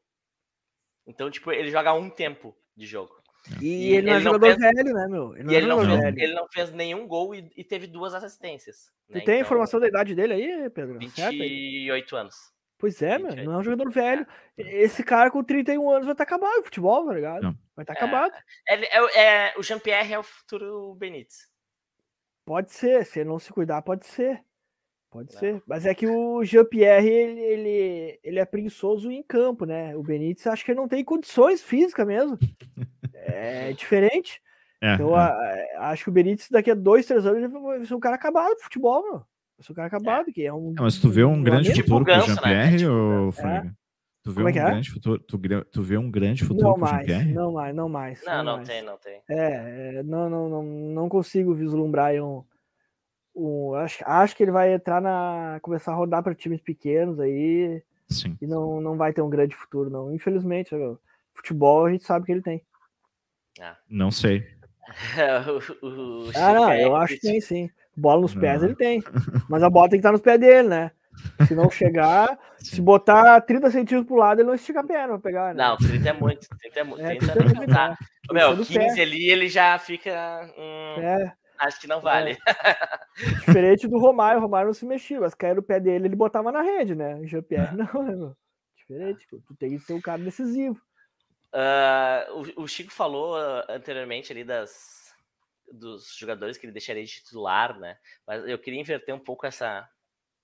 [1.07, 3.15] Então, tipo, ele joga um tempo de jogo.
[3.61, 5.35] E, E ele não é ele não jogador fez- velho, né, meu?
[5.35, 6.21] Ele não E é ele não, fez, velho.
[6.21, 8.93] ele não fez nenhum gol e, e teve duas assistências.
[9.09, 9.21] Tu né?
[9.21, 10.99] tem Então, informação da idade dele aí, Pedro?
[11.11, 11.31] Certo?
[11.39, 12.35] 28 anos.
[12.79, 13.47] Pois é, meu, 28.
[13.47, 14.27] não é um jogador velho.
[14.57, 17.43] Esse cara com 31 anos vai estar acabado o futebol, tá ligado?
[17.43, 17.59] Não.
[17.75, 17.97] Vai estar É.
[17.97, 18.33] acabado.
[18.69, 21.49] Ele, é, o- é, o Jean-Pierre é o futuro Benítez.
[22.45, 24.43] Pode ser, se ele não se cuidar, pode ser.
[25.11, 25.41] Pode Não.
[25.41, 25.63] ser.
[25.67, 29.97] Mas é que o Jean-Pierre, ele, ele, ele é preguiçoso em campo, né?
[29.97, 32.39] O Benítez, acho que ele não tem condições físicas mesmo.
[33.15, 34.41] É diferente.
[34.81, 35.21] É, Então, é.
[35.77, 38.15] a- acho que o Benítez, daqui a dois, três anos, ele vai ser um cara
[38.15, 39.13] acabado do futebol, meu.
[39.15, 40.75] Vai ser um cara acabado, que é um.
[40.79, 41.75] É, mas tu vê um grande amigo.
[41.75, 42.35] Tipo futuro pro Ganso, né?
[42.37, 43.41] Jean-Pierre, Tipo ou Ganso.
[43.43, 43.75] Formiga?
[44.23, 44.71] Tu vê Como é um é?
[44.71, 45.39] grande futuro, tu,
[45.73, 47.33] tu vê um grande futuro Não pro mais, Jean-Pierre?
[47.35, 48.23] não mais, não mais.
[48.25, 48.69] Não, não mais.
[48.69, 49.21] tem, não tem.
[49.29, 52.45] É, é, não, não, não, não consigo vislumbrar aí um.
[53.35, 55.59] Um acho, acho que ele vai entrar na.
[55.63, 58.37] começar a rodar para times pequenos aí Sim.
[58.41, 60.13] e não, não vai ter um grande futuro, não.
[60.13, 60.97] Infelizmente, né,
[61.35, 62.63] futebol a gente sabe que ele tem.
[63.89, 64.47] Não sei.
[65.83, 67.71] o, o, o Ah, não, é eu acho que tem sim.
[67.97, 68.69] Bola nos pés Não.
[68.69, 69.03] ele tem.
[69.49, 70.91] Mas a bola tem que estar nos pés dele, né?
[71.47, 75.19] Se não chegar, se botar 30 centímetros pro lado, ele não estica a perna pra
[75.19, 75.63] pegar, né?
[75.63, 76.49] Não, 30 é muito.
[76.59, 77.03] 30 é muito.
[77.03, 77.89] É, 30 30 é muito, tá.
[77.91, 77.97] né?
[78.33, 79.03] Meu, do 15 pé.
[79.03, 80.49] ali ele já fica.
[80.57, 82.39] hum, É, Acho que não vale.
[83.47, 86.51] diferente do Romário, o Romário não se mexia, mas caía no pé dele, ele botava
[86.51, 87.17] na rede, né?
[87.17, 88.35] O Jean-Pierre não, né?
[88.77, 90.81] Diferente, tu tem que ser um cara decisivo.
[91.53, 93.37] Ah, o, o Chico falou
[93.69, 95.15] anteriormente ali das,
[95.71, 97.99] dos jogadores que ele deixaria de titular, né?
[98.27, 99.87] Mas eu queria inverter um pouco essa,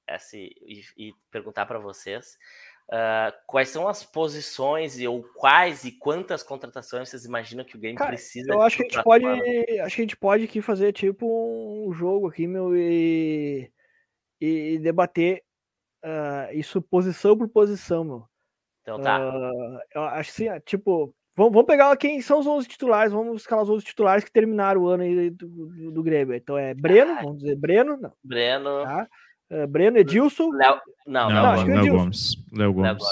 [0.06, 2.36] essa e, e perguntar para vocês
[2.90, 7.98] ah, quais são as posições ou quais e quantas contratações vocês imaginam que o Grêmio
[7.98, 8.52] Cara, precisa?
[8.52, 9.42] Eu acho que a gente pode, ano?
[9.42, 13.70] acho que a gente pode aqui fazer tipo um jogo aqui, meu, e,
[14.40, 15.42] e debater
[16.02, 18.28] ah, isso posição por posição, meu.
[18.82, 19.18] Então tá.
[19.18, 23.64] Ah, eu acho assim, tipo, vamos, vamos pegar quem são os 11 titulares, vamos escalar
[23.64, 26.36] os 11 titulares que terminaram o ano aí do, do, do Grêmio.
[26.36, 27.22] Então é Breno, Ah.
[27.22, 28.84] vamos dizer Breno, não, Breno.
[28.84, 29.08] tá?
[29.50, 30.80] Ah, Breno, Edilson, Léo.
[31.06, 31.96] Não, Não, eu Léo.
[31.96, 32.36] Gomes.
[32.52, 33.04] Léo Léo Gomes.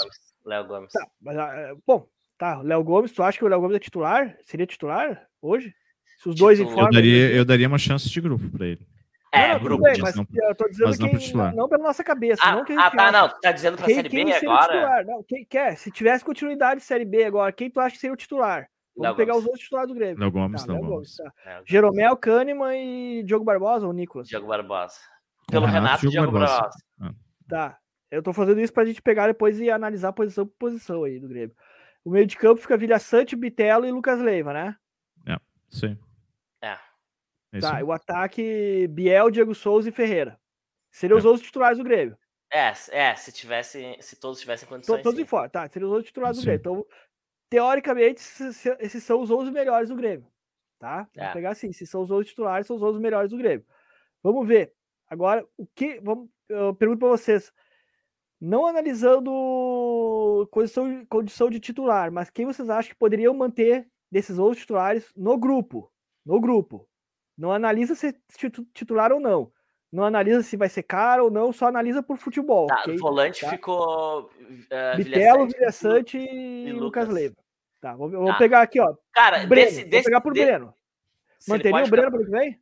[0.45, 0.91] Léo Gomes.
[0.91, 4.37] tá, mas, ah, bom, tá, Léo Gomes, tu acha que o Léo Gomes é titular?
[4.43, 5.73] Seria titular hoje?
[6.21, 6.85] Se os dois informam.
[6.87, 8.85] Eu daria, eu daria uma chance de grupo pra ele.
[9.31, 11.69] É, não, não, grupo bem, mas não- eu tô dizendo mas não quem, não, não
[11.69, 13.11] pela nossa cabeça, Ah, não que a ah, gente tá, acha.
[13.11, 13.29] não.
[13.29, 14.61] Tu tá dizendo pra Quem, Série quem B agora?
[14.73, 15.05] titular?
[15.05, 15.75] Não, quem quer?
[15.77, 18.67] Se tivesse continuidade de Série B agora, quem tu acha que seria o titular?
[18.95, 19.43] Vamos Léo pegar Gomes.
[19.43, 20.19] os outros titulares do Grêmio.
[20.19, 21.17] Léo Gomes, Tá, Léo Léo Gomes.
[21.17, 21.51] Gomes, tá.
[21.51, 24.27] É, Jeromel, Kahneman e Diogo Barbosa ou Nicolas?
[24.29, 24.95] Diogo Barbosa.
[25.47, 26.31] Pelo Renato, Renato, Diogo.
[26.39, 26.69] Barbosa.
[27.47, 27.79] Tá.
[28.11, 31.27] Eu tô fazendo isso pra gente pegar depois e analisar posição por posição aí do
[31.27, 31.55] Grêmio.
[32.03, 34.75] O meio de campo fica Vilha Sante, Bitelo e Lucas Leiva, né?
[35.69, 35.97] Sim.
[36.61, 36.77] É.
[37.51, 37.79] É Tá.
[37.81, 40.39] E o ataque Biel, Diego Souza e Ferreira.
[40.91, 41.27] Seriam os É.
[41.27, 42.17] outros titulares do Grêmio.
[42.53, 45.01] É, é, se tivesse, se todos tivessem condições.
[45.01, 45.67] Todos em fora, tá?
[45.67, 46.45] Seriam os outros titulares do Sim.
[46.45, 46.59] Grêmio.
[46.61, 46.85] Então,
[47.49, 48.21] teoricamente,
[48.79, 50.27] esses são os 11 melhores do Grêmio.
[50.79, 51.07] Tá?
[51.15, 51.33] Vamos É.
[51.33, 53.65] pegar assim: se são os 11 titulares, são os 11 melhores do Grêmio.
[54.23, 54.71] Vamos ver.
[55.09, 55.99] Agora, o que.
[56.01, 57.51] Vamos, eu pergunto para vocês.
[58.39, 64.59] Não analisando condição, condição de titular, mas quem vocês acham que poderiam manter desses 11
[64.59, 65.91] titulares no grupo?
[66.25, 66.87] No grupo.
[67.37, 69.51] Não analisa se é titu- titular ou não.
[69.91, 72.67] Não analisa se vai ser caro ou não, só analisa por futebol.
[72.67, 72.97] Tá, ok?
[72.97, 73.49] volante Tá.
[73.49, 74.23] ficou.
[74.25, 77.09] Uh, Bitelo, Vilhaçante e Lucas Lucas.
[77.09, 77.35] Leiva.
[77.79, 78.37] Tá, vou, vou Tá.
[78.37, 78.95] pegar aqui, ó.
[79.13, 80.73] Cara, Breno, desse, vou desse, pegar por de- Breno.
[81.47, 82.59] Manteria o Breno para o que vem?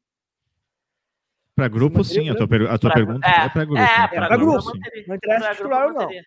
[1.70, 2.30] Pra grupo, sim.
[2.30, 3.82] A tua, per- a tua pra- pergunta é, pra grupo.
[3.82, 4.80] É, pra, pra grupo, grupo.
[5.08, 6.10] Não interessa titular ou não.
[6.10, 6.22] Sim.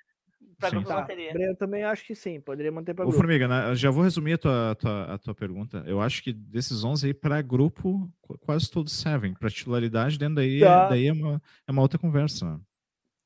[0.71, 1.33] grupo Tá, manteria.
[1.35, 3.19] Breno também acho que sim, poderia manter para Ô, grupo.
[3.21, 5.83] Formiga, né, já vou resumir a tua, a tua, a tua pergunta.
[5.87, 9.35] Eu acho que desses 11 aí, para grupo, qu- quase todos servem.
[9.35, 10.89] Para titularidade, dentro daí, Tá.
[10.89, 12.59] daí é, uma, é uma outra conversa.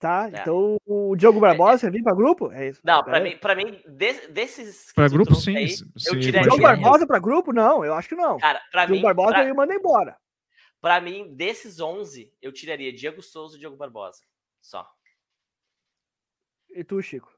[0.01, 0.41] Tá, É.
[0.41, 2.51] então o Diogo Barbosa vai vir para grupo?
[2.51, 2.81] É isso.
[2.83, 3.23] Não, aí.
[3.23, 4.93] mim, pra mim de- desses.
[4.95, 5.55] Para grupo, sim.
[5.57, 7.53] aí, se- eu tiraria- Diogo Barbosa para grupo?
[7.53, 8.39] Não, eu acho que não.
[8.39, 10.17] Cara, pra Diogo mim, Barbosa pra, aí manda embora.
[10.81, 14.21] Pra mim, desses 11, eu tiraria Diego Souza e Diogo Barbosa.
[14.61, 14.87] Só.
[16.71, 17.31] E tu, Chico?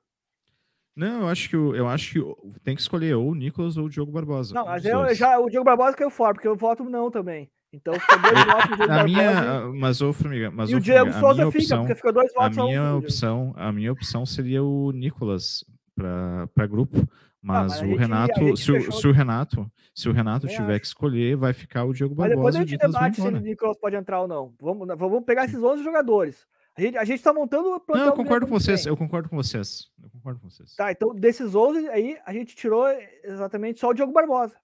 [0.94, 3.86] Não, eu acho que o- eu acho que tem que escolher ou o Nicolas ou
[3.86, 4.54] o Diogo Barbosa.
[4.54, 7.50] Não, mas eu, já, o Diogo Barbosa caiu fora, porque eu voto não também.
[7.72, 9.04] Então ficou dois votos Diogo Barbosa.
[9.04, 12.42] minha, mas ô Formiga, mas e o Diego Souza fica, opção, porque ficou dois a
[12.42, 16.98] votos a um minha pro opção, a minha opção seria o Nicolas para grupo,
[17.42, 20.72] mas, mas a o Renato, gente se, fechou- se o Renato, se o Renato tiver
[20.72, 20.80] acho.
[20.80, 23.30] que escolher, vai ficar o Diego Mas depois Barbosa a gente debate se o.
[23.30, 24.54] Nicolas pode entrar ou não.
[24.60, 26.46] Vamos, vamos pegar esses 11 jogadores.
[26.74, 29.28] A gente, a gente tá montando o Não, eu do concordo com vocês, eu concordo
[29.28, 29.90] com vocês.
[30.02, 30.74] Eu concordo com vocês.
[30.74, 32.86] Tá, então desses 11 aí, a gente tirou
[33.24, 34.56] exatamente só o Diogo Barbosa.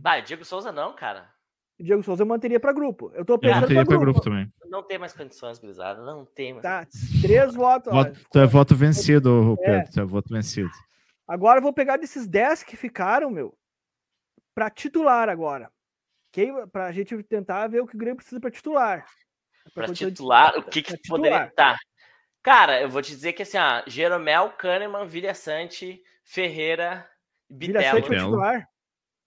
[0.00, 1.28] Vai, Diego Souza não, cara.
[1.78, 3.10] Diego Souza eu manteria para grupo.
[3.14, 4.20] Eu tô Eu pensando manteria pra para grupo.
[4.20, 4.52] grupo também.
[4.70, 6.02] Não tem mais condições, gurizada.
[6.02, 6.62] Não tem mais.
[6.62, 6.86] Tá,
[7.20, 7.92] três votos.
[7.92, 7.96] ó.
[8.04, 9.78] Voto, tu é voto vencido, ô É.
[9.80, 10.70] Pedro, tu é voto vencido.
[11.26, 13.56] Agora eu vou pegar desses 10 que ficaram, meu,
[14.54, 15.70] para titular agora.
[16.32, 19.06] Quem, pra gente tentar ver o que o Grêmio precisa para titular.
[19.74, 21.46] Pra condição de- titular, o que, que poderia.
[21.48, 21.52] titular.
[21.54, 21.76] Tá.
[22.42, 27.08] Cara, eu vou te dizer que assim, ó, Jeromel, Kahneman, Vilha Sante, Ferreira,
[27.50, 27.96] Vila Bitelo.
[27.96, 28.30] Sante pra Bitelo.
[28.30, 28.68] titular?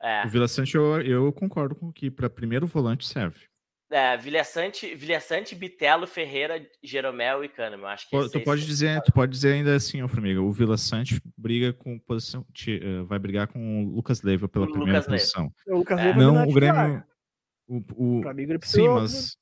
[0.01, 3.48] É, O Vila Sante eu, eu concordo com que para primeiro volante serve.
[3.91, 7.83] É, Vilha Sante, Vilha Sante, Bitelo, Ferreira, Jeromel e Kahneman.
[7.83, 10.77] Eu Acho que Tu pode dizer, tu pode dizer ainda assim, ó, Formiga, o Vila
[10.77, 12.45] Sante briga com posição,
[12.81, 15.23] eh, vai brigar com o Lucas Leiva pela O primeira Lucas Leiva.
[15.23, 15.53] posição.
[15.67, 16.03] O Lucas É.
[16.03, 16.53] Leiva Não, não é o.
[16.53, 17.03] Grêmio,
[17.67, 18.21] o, o- o
[18.59, 19.37] precisa sim, mas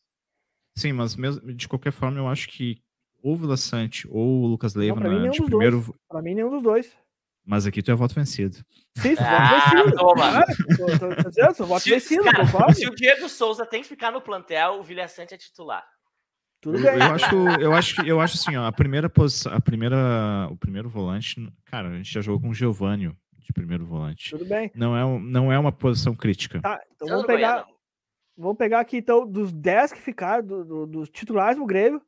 [0.77, 2.81] sim, mas mesmo de qualquer forma, eu acho que
[3.23, 6.49] ou o Vila Sante ou o Lucas Leiva mim, na, de primeiro, Pra mim, nenhum
[6.51, 6.95] dos dois.
[7.47, 8.57] Mas aqui tu é voto vencido.
[8.97, 9.95] Sim, sou Ah, voto vencido.
[9.97, 10.45] toma.
[10.45, 12.73] Tô, tô, tô dizendo, sou voto Se, vencido, cara, concordo.
[12.75, 15.83] se o Diego Souza tem que ficar no plantel, o Vilha Sante é titular.
[16.59, 16.93] Tudo Eu, bem.
[17.07, 19.95] eu acho, eu acho eu acho assim, ó, a primeira posição, a primeira,
[20.51, 24.31] o primeiro volante, cara, a gente já jogou com o Giovânio de primeiro volante.
[24.31, 24.69] Tudo bem.
[24.75, 26.59] Não é, não é uma posição crítica.
[26.61, 27.65] Tá, então vamos pegar,
[28.35, 32.01] vamos pegar aqui, então, dos 10 que ficaram, do- do- dos titulares do Grêmio,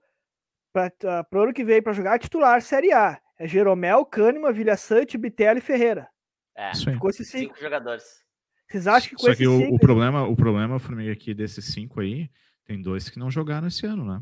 [0.73, 0.91] para
[1.31, 3.21] o ano que vem, para jogar titular Série A.
[3.39, 6.07] É Jeromel, Kahneman, Vilha Sante, Bitello e Ferreira.
[6.55, 6.75] É.
[6.75, 7.53] Ficou esses cinco.
[7.55, 8.03] cinco jogadores.
[8.69, 9.75] Vocês acham que com Só esses que o, cinco...
[9.75, 12.29] o problema, o problema, Formiga, aqui desses cinco aí,
[12.65, 14.21] tem dois que não jogaram esse ano, né?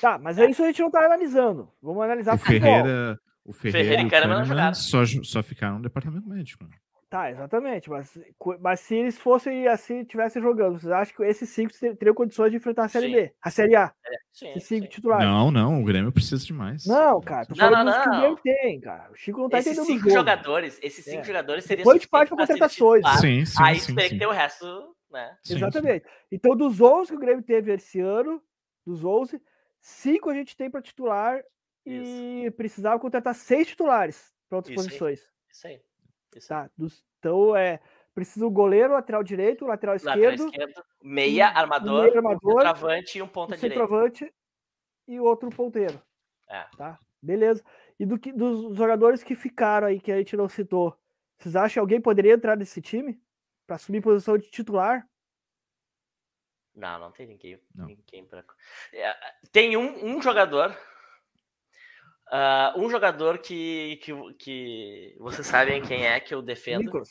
[0.00, 1.70] Tá, mas é isso a gente não tá analisando.
[1.80, 2.60] Vamos analisar O futebol.
[2.60, 4.74] Ferreira, o Ferreira, Ferreira e o Kahneman não Kahneman jogaram.
[4.74, 6.64] só, só ficaram no departamento médico.
[6.64, 6.70] né?
[7.16, 7.88] Tá, exatamente.
[7.88, 8.18] Mas,
[8.60, 12.50] mas se eles fossem assim, tivessem jogando, vocês acham que esses cinco ter- teriam condições
[12.50, 13.12] de enfrentar a Série Sim.
[13.12, 13.34] B?
[13.40, 13.94] A Série A?
[14.04, 14.90] É, sim, Esses cinco sim.
[14.90, 15.24] titulares?
[15.26, 16.84] Não, não, o Grêmio precisa de mais.
[16.84, 18.20] Não, cara, tô Não, não, dos que o não.
[18.20, 19.10] Grêmio tem, cara.
[19.10, 20.14] O Chico não tá esses entendendo cinco jogo.
[20.20, 21.24] jogadores, esses cinco É.
[21.24, 23.00] jogadores seriam Depois a gente parte pra contratações.
[23.02, 23.18] titular.
[23.20, 24.14] Sim, sim, Aí sim, teria sim.
[24.14, 25.38] que ter o resto, né?
[25.42, 26.04] Sim, Exatamente.
[26.30, 28.42] Então, dos 11 que o Grêmio teve esse ano,
[28.86, 29.40] dos 11,
[29.80, 31.42] cinco a gente tem para titular
[31.86, 35.20] e precisava contratar seis titulares para outras Isso posições.
[35.50, 35.74] Isso aí.
[35.76, 35.95] Isso aí.
[36.48, 36.70] Tá?
[36.76, 37.80] Dos- então, é,
[38.14, 43.18] precisa o goleiro, lateral direito, lateral Lateral esquerdo, esquerdo, meia, um armador, meio armador, centroavante
[43.18, 43.74] e um um ponta direita.
[43.80, 44.34] centroavante
[45.08, 46.00] e outro ponteiro.
[46.48, 46.64] É.
[46.76, 46.98] Tá?
[47.22, 47.64] Beleza.
[47.98, 50.96] E do que, dos jogadores que ficaram aí, que a gente não citou,
[51.38, 53.20] vocês acham que alguém poderia entrar nesse time
[53.66, 55.08] para assumir posição de titular?
[56.74, 57.58] Não, não tem ninguém.
[57.74, 57.86] Não.
[57.86, 58.44] ninguém pra...
[58.92, 59.14] É,
[59.50, 60.76] Tem um, um jogador.
[62.30, 66.82] Ah, um jogador que, que, que vocês sabem quem é que eu defendo.
[66.84, 67.10] Nicolas.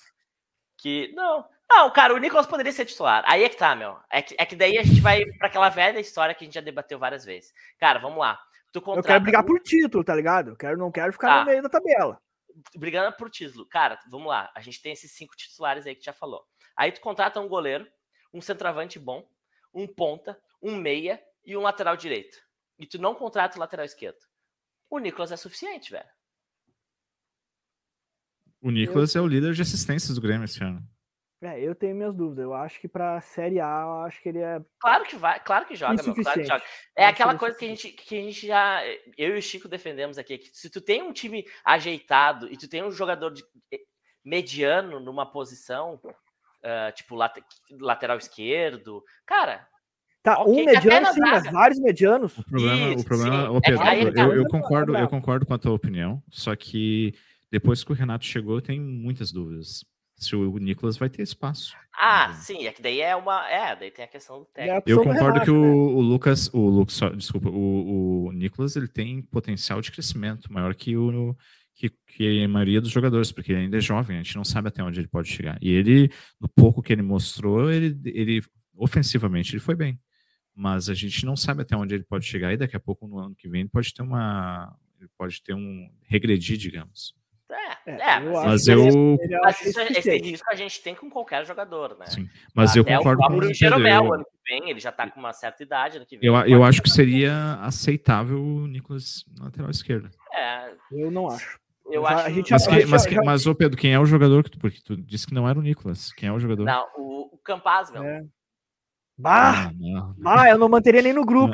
[0.78, 1.12] Que.
[1.16, 1.48] Não.
[1.68, 3.24] Não, cara, o Nicolas poderia ser titular.
[3.26, 3.98] Aí é que tá, meu.
[4.12, 6.54] É que, é que daí a gente vai pra aquela velha história que a gente
[6.54, 7.52] já debateu várias vezes.
[7.80, 8.40] Cara, vamos lá.
[8.72, 10.52] Tu Eu contrata quero brigar por título, tá ligado?
[10.52, 11.40] Eu quero, não quero ficar Tá.
[11.40, 12.22] no meio da tabela.
[12.76, 13.66] brigando por título.
[13.68, 14.52] Cara, vamos lá.
[14.56, 16.44] A gente tem esses cinco titulares aí que já falou.
[16.78, 17.88] Aí tu contrata um goleiro,
[18.34, 19.28] um centroavante bom,
[19.74, 22.38] um ponta, um meia e um lateral direito.
[22.78, 24.20] E tu não contrata o lateral esquerdo.
[24.90, 26.08] O Nicolas é suficiente, velho.
[28.62, 30.82] O Nicolas é o líder de assistências do Grêmio esse ano.
[31.42, 32.44] É, eu tenho minhas dúvidas.
[32.44, 35.66] Eu acho que pra Série A, eu acho que ele é Claro que vai, claro
[35.68, 36.64] que joga, meu, claro que joga.
[36.64, 38.82] Eu É aquela coisa que a gente que a gente já
[39.18, 42.68] eu e o Chico defendemos aqui, que se tu tem um time ajeitado e tu
[42.68, 43.82] tem um jogador de- eh,
[44.24, 46.02] mediano numa posição,
[46.64, 47.44] ah, tipo late-
[47.80, 49.68] lateral esquerdo, cara,
[50.26, 52.36] Tá, Ok, um até mediano sim, mas vários medianos.
[52.36, 55.08] O problema, Isso, o problema ô É Pedro, aí eu, tá, eu, tá concordo, eu
[55.08, 57.14] concordo com a tua opinião, só que
[57.52, 59.86] depois que o Renato chegou, eu tenho muitas dúvidas.
[60.18, 61.76] Se o Nicolas vai ter espaço.
[61.96, 62.34] Ah, Uhum.
[62.34, 63.48] sim, é que daí é uma.
[63.48, 64.90] É, daí tem a questão do É a técnico.
[64.90, 65.94] Eu do concordo Renato, que o, né?
[65.94, 70.98] o Lucas, o Lucas, desculpa, o, o Nicolas ele tem potencial de crescimento maior que
[70.98, 71.36] o
[71.76, 74.70] que, que a maioria dos jogadores, porque ele ainda é jovem, a gente não sabe
[74.70, 75.58] até onde ele pode chegar.
[75.62, 76.10] E ele,
[76.42, 78.42] no pouco que ele mostrou, ele, ele
[78.76, 80.00] ofensivamente ele foi bem.
[80.56, 83.20] Mas a gente não sabe até onde ele pode chegar e daqui a pouco, no
[83.20, 84.74] ano que vem, ele pode ter uma.
[85.00, 87.14] Ele pode ter um regredir, digamos.
[87.52, 90.96] É, É, é, eu mas, esse- eu- Ele mas isso, esse risco a gente tem
[90.96, 92.08] com qualquer jogador, né?
[92.08, 92.28] Sim.
[92.56, 93.54] Mas eu Até concordo o com o.
[93.54, 96.28] Jeromel, Eu, ano que vem, ele já tá com uma certa idade, ano que vem.
[96.28, 100.10] eu, eu acho que seria aceitável o Nicolas na lateral esquerda.
[100.34, 101.60] É, Eu não acho.
[101.86, 102.26] eu Já- acho...
[102.26, 104.44] a gente Mas, a quem, gente mas, já- mas, ô Pedro, quem é o jogador
[104.44, 106.12] que tu, porque tu disse que não era o Nicolas.
[106.14, 106.64] Quem é o jogador?
[106.66, 108.04] Não, o, o Campaz, meu.
[108.04, 108.24] É.
[109.18, 109.68] Bah!
[109.68, 110.16] Ah, não.
[110.26, 111.54] Ah, eu não manteria nem no grupo,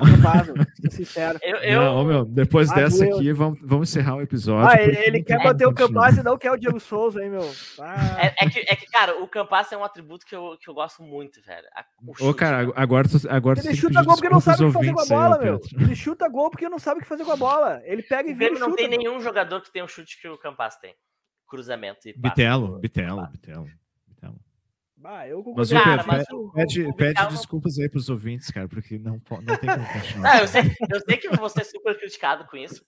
[0.89, 1.37] sincero.
[1.43, 4.67] Eu, eu, Não, meu, depois Ah, dessa aqui, vamos, vamos encerrar o episódio.
[4.67, 5.73] Ah, ele, ele não quer tem bater o.
[5.73, 7.47] Campaz e não quer o Diego Souza, hein, meu?
[7.79, 10.67] Ah, é, é que, é que, cara, o Campaz é um atributo que eu, que
[10.69, 11.67] eu gosto muito, velho.
[11.75, 14.63] A- o Ô, chute, cara, agora tu, agora ele tem chuta gol porque não sabe
[14.63, 15.59] o que fazer com a aí, bola, meu.
[15.59, 15.81] Pedro.
[15.85, 17.81] Ele chuta gol porque não sabe o que fazer com a bola.
[17.85, 18.75] Ele pega e O vira não chuta.
[18.77, 18.97] tem meu.
[18.97, 20.95] nenhum jogador que tenha o chute que o Campaz tem.
[21.47, 23.27] Cruzamento e Bitelo, Bitelo.
[23.27, 23.67] Bitelo.
[25.03, 25.57] Ah, eu concordo.
[25.59, 28.09] Mas, Cara, Pedro, mas pede, o- o- pede, o pede Bitelo não- desculpas aí pros
[28.09, 30.33] ouvintes, cara, porque não, não tem como continuar.
[30.35, 30.61] Não, eu sei,
[30.93, 32.85] eu sei que você é super criticado com isso.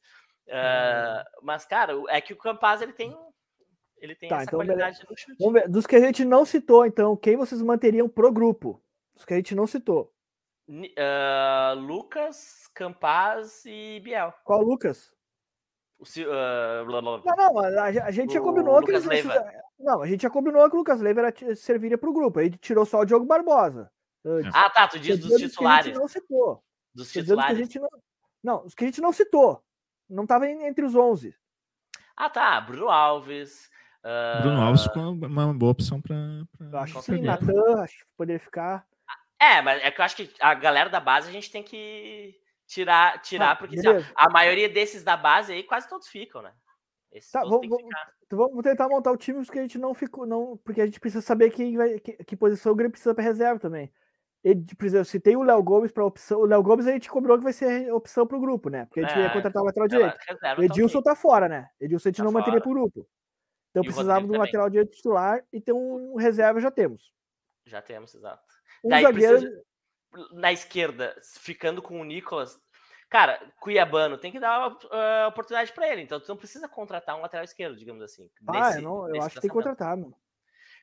[0.52, 3.16] ah, mas, cara, o- é que o Campaz ele tem,
[3.98, 5.36] ele tem Tá, essa então qualidade no chute.
[5.40, 5.70] Vamos ver.
[5.70, 8.82] Dos que a gente não citou, então, quem vocês manteriam pro grupo?
[9.16, 10.12] Dos que a gente não citou.
[10.98, 14.34] Ah, Lucas, Campaz e Biel.
[14.44, 15.12] Qual o Lucas?
[16.00, 17.36] O, ah, blá, blá, blá.
[17.38, 19.26] Não, não, a, a gente já O combinou que Lucas eles.
[19.80, 22.40] Não, a gente já combinou que o Lucas Leiva era, serviria pro grupo.
[22.40, 23.92] Aí tirou só o Diogo Barbosa.
[24.26, 24.52] antes.
[24.56, 25.86] Ah, tá, tu diz dos dizendo que a titulares.
[25.88, 26.64] gente não citou.
[26.94, 27.58] Dos dizendo que a titulares.
[27.58, 27.90] gente não.
[28.44, 29.64] Não, os que a gente não citou.
[30.10, 31.36] Não tava en- entre os 11.
[32.16, 32.62] Ah, tá.
[32.62, 33.70] Bruno Alves.
[34.04, 36.02] ah, Bruno Alves ficou uma boa opção
[36.60, 37.22] Eu acho com que sim.
[37.22, 38.86] Natan, acho que poderia ficar.
[39.40, 42.40] É, mas é que eu acho que a galera da base a gente tem que
[42.68, 46.54] tirar, tirar Ah, porque assim, a maioria desses da base aí quase todos ficam, né?
[47.14, 47.68] Esses Tá, vamos-
[48.32, 50.26] vamos- tentar montar o time que a gente não ficou.
[50.26, 53.24] Não, porque a gente precisa saber quem vai, que, que posição o Grêmio precisa para
[53.24, 53.92] reserva também.
[54.44, 56.42] Ele precisa, se tem o Léo Gomes para opção.
[56.42, 58.86] O Léo Gomes a gente cobrou que vai ser opção pro grupo, né?
[58.86, 60.26] Porque a gente É, ia contratar o lateral Ela- direito.
[60.28, 61.12] reserva, O tá Edilson ok.
[61.12, 61.70] tá fora, né?
[61.80, 62.64] Edilson a gente Tá não manteria fora.
[62.64, 63.08] pro grupo.
[63.70, 67.14] Então E o precisava de um lateral direito titular e ter um reserva já temos.
[67.66, 68.44] Já temos, exato.
[68.84, 69.40] Um Daí zagueiro.
[69.40, 69.64] precisa-
[70.34, 72.60] Na esquerda, ficando com o Nicolas.
[73.14, 76.02] Cara, Cuiabano tem que dar ah, oportunidade pra ele.
[76.02, 78.28] Então tu não precisa contratar um lateral esquerdo, digamos assim.
[78.48, 80.16] Ah, nesse- eu, não, eu acho que tem que contratar, mano.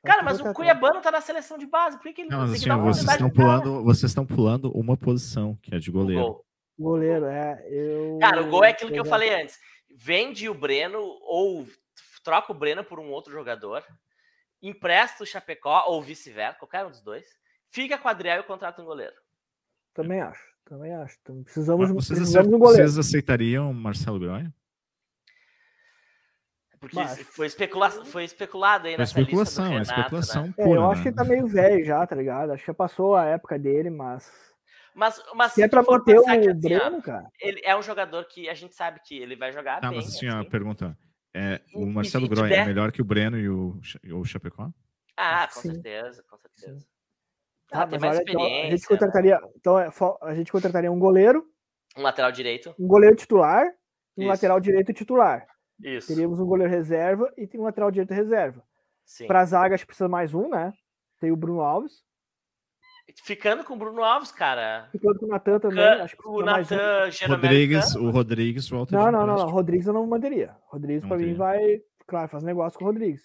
[0.04, 0.54] Cara, mas o.
[0.54, 1.96] Cuiabano tá na seleção de base.
[1.96, 4.96] Por que, que ele Não, não assim, vocês oportunidade estão pulando, vocês estão pulando uma
[4.96, 6.22] posição, que é de goleiro.
[6.22, 6.46] gol.
[6.78, 7.66] Goleiro, é.
[7.68, 8.20] Eu...
[8.20, 9.58] Cara, o gol é aquilo que eu falei antes.
[9.90, 11.66] Vende o Breno ou
[12.22, 13.84] troca o Breno por um outro jogador,
[14.62, 17.26] empresta o Chapecó ou vice-versa, qualquer um dos dois,
[17.68, 19.16] fica com o Adriel e contrata um goleiro.
[19.92, 20.49] Também acho.
[20.64, 21.16] Também acho.
[21.22, 22.82] Então, precisamos, Vocês, precisamos de um goleiro.
[22.88, 24.48] vocês aceitariam Marcelo Groy?
[26.78, 30.46] Porque Mas- foi, especula foi especulado aí É nessa lista do especulação, é Renato, especulação
[30.46, 30.54] né?
[30.56, 30.80] É, pura.
[30.80, 31.10] eu acho que né?
[31.10, 32.52] ele tá meio velho já, tá ligado?
[32.52, 34.32] Acho que já passou a época dele, mas.
[34.94, 37.28] Mas, mas Se é pra manter pensar que, o assim, Breno, cara.
[37.40, 39.98] ele é um jogador que a gente sabe que ele vai jogar Tá, bem.
[39.98, 40.48] mas assim, assim.
[40.48, 40.96] pergunta.
[41.34, 44.68] É, o Marcelo Groy tiver- é melhor que o Breno e o, e o Chapecó?
[45.16, 45.74] Ah, com que sim.
[45.74, 46.86] certeza, com certeza.
[47.70, 48.66] Tá, Ah, tem mais olha, então, experiência.
[48.66, 49.40] a gente contrataria.
[49.56, 49.88] Então, é,
[50.22, 51.44] a gente contrataria um goleiro,
[51.96, 52.74] Um lateral direito.
[52.78, 53.64] um goleiro titular,
[54.16, 54.28] um Isso.
[54.28, 55.46] lateral direito titular.
[55.82, 56.08] Isso.
[56.08, 58.62] Teríamos um goleiro reserva e tem um lateral direito reserva.
[59.04, 59.26] Sim.
[59.26, 60.72] Pra zaga, acho que precisa mais um, né?
[61.20, 62.02] Tem o Bruno Alves.
[63.24, 64.88] Ficando com o Bruno Alves, cara.
[64.92, 65.78] Ficando com o Natan também.
[65.84, 66.44] Can- acho que o um.
[66.44, 68.08] Natan, e Rodrigues, Cano.
[68.08, 69.22] o Rodrigues Não, de não, não, não.
[69.24, 69.50] empréstimo.
[69.52, 70.56] Rodrigues eu não manteria.
[70.66, 71.80] Rodrigues, Não pra mim, vai.
[72.06, 73.22] Claro, faz negócio com o Rodrigues.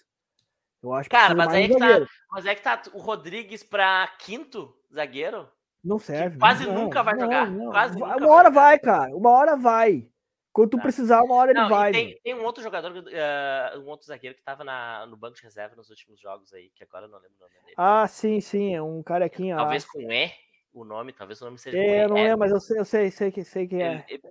[0.88, 2.06] Eu acho Cara, mas um que tá.
[2.30, 2.82] Mas é que tá.
[2.92, 5.48] O Rodrigues pra quinto zagueiro?
[5.84, 6.38] Não serve.
[6.38, 7.70] quase não, nunca vai não, jogar, não.
[7.70, 8.60] quase Vai- uma vai hora jogar.
[8.60, 9.16] vai, cara.
[9.16, 10.08] Uma hora vai.
[10.52, 10.82] Quando tu Tá.
[10.84, 11.92] precisar, uma hora ele vai.
[11.92, 15.42] tem, tem um outro jogador, eh, um outro zagueiro que tava na, no banco de
[15.42, 17.74] reserva nos últimos jogos aí, que agora eu não lembro o nome dele.
[17.76, 18.74] Ah, sim, sim.
[18.74, 20.30] É um carequinha talvez com E,
[20.72, 23.10] o nome, talvez o nome seja É, eu não lembro, mas eu sei, eu sei,
[23.10, 24.04] sei que, sei que ele- é.
[24.08, 24.22] ele-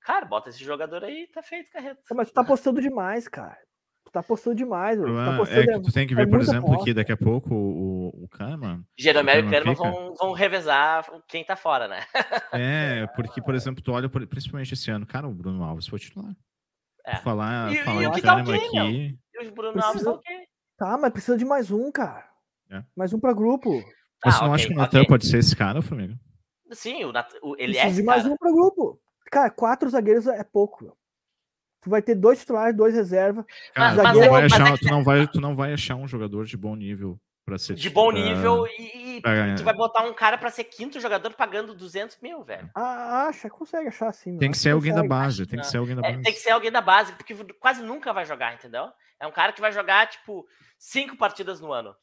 [0.00, 2.00] Cara, bota esse jogador aí, tá feito, carreta.
[2.14, 3.58] Mas tu tá postando demais, cara.
[4.06, 5.14] Tu tá postando demais, O mano.
[5.18, 5.60] Tu tá postando.
[5.60, 6.82] é que tu tem que é ver, por muita exemplo, aposta.
[6.84, 8.82] aqui daqui a pouco o, o, o Kahneman.
[8.96, 12.00] Jeromel e Kahneman vão, vão revezar quem tá fora, né?
[12.52, 15.98] É, porque, por exemplo, tu olha, por- principalmente esse ano, cara, o Bruno Alves foi
[15.98, 16.32] titular.
[17.04, 17.16] É.
[17.16, 19.18] Falar, E- e falar o em que tá Kahneman ok, aqui.
[19.34, 20.36] E o Bruno Precisa- Alves tá ok.
[20.78, 22.24] Tá, mas precisa de mais um, cara.
[22.70, 22.82] É.
[22.96, 23.70] Mais um pra grupo.
[24.22, 25.08] Tá, Você não ok, acha que o Natan ok.
[25.08, 26.14] pode ser esse cara, Flamengo?
[26.72, 28.34] Sim, o Nat- o- ele é precisa esse de mais cara.
[28.34, 29.00] um pra grupo.
[29.32, 30.96] Cara, quatro zagueiros é pouco.
[31.86, 33.44] Tu vai ter dois titulares, dois reservas.
[33.72, 35.72] Cara, Mas- tu, não é- vai mas achar, é tu, não vai, tu não vai
[35.72, 39.62] achar um jogador de bom nível pra ser de bom pra- nível e, pra tu
[39.62, 42.68] vai botar um cara pra ser quinto jogador pagando 200 mil, velho.
[42.74, 44.36] Ah, acha, consegue achar sim.
[44.36, 45.08] Tem que ser alguém da consegue.
[45.08, 46.22] base, tem que ser alguém da É, base.
[46.24, 48.88] tem que ser alguém da base, porque quase nunca vai jogar, entendeu?
[49.20, 50.44] É um cara que vai jogar, tipo,
[50.76, 51.94] cinco partidas no ano.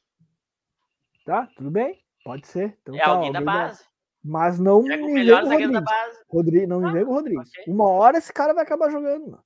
[1.26, 2.00] Tá, tudo bem?
[2.24, 2.78] Pode ser.
[2.82, 3.84] Então é tá, alguém da da- base.
[4.26, 5.82] Mas não me com o da Rodrigues.
[5.84, 6.18] base.
[6.30, 7.50] Rodrigo, não me Ah, com o Rodrigues.
[7.50, 7.74] ok.
[7.74, 9.32] Uma hora esse cara vai acabar jogando.
[9.32, 9.44] Mano.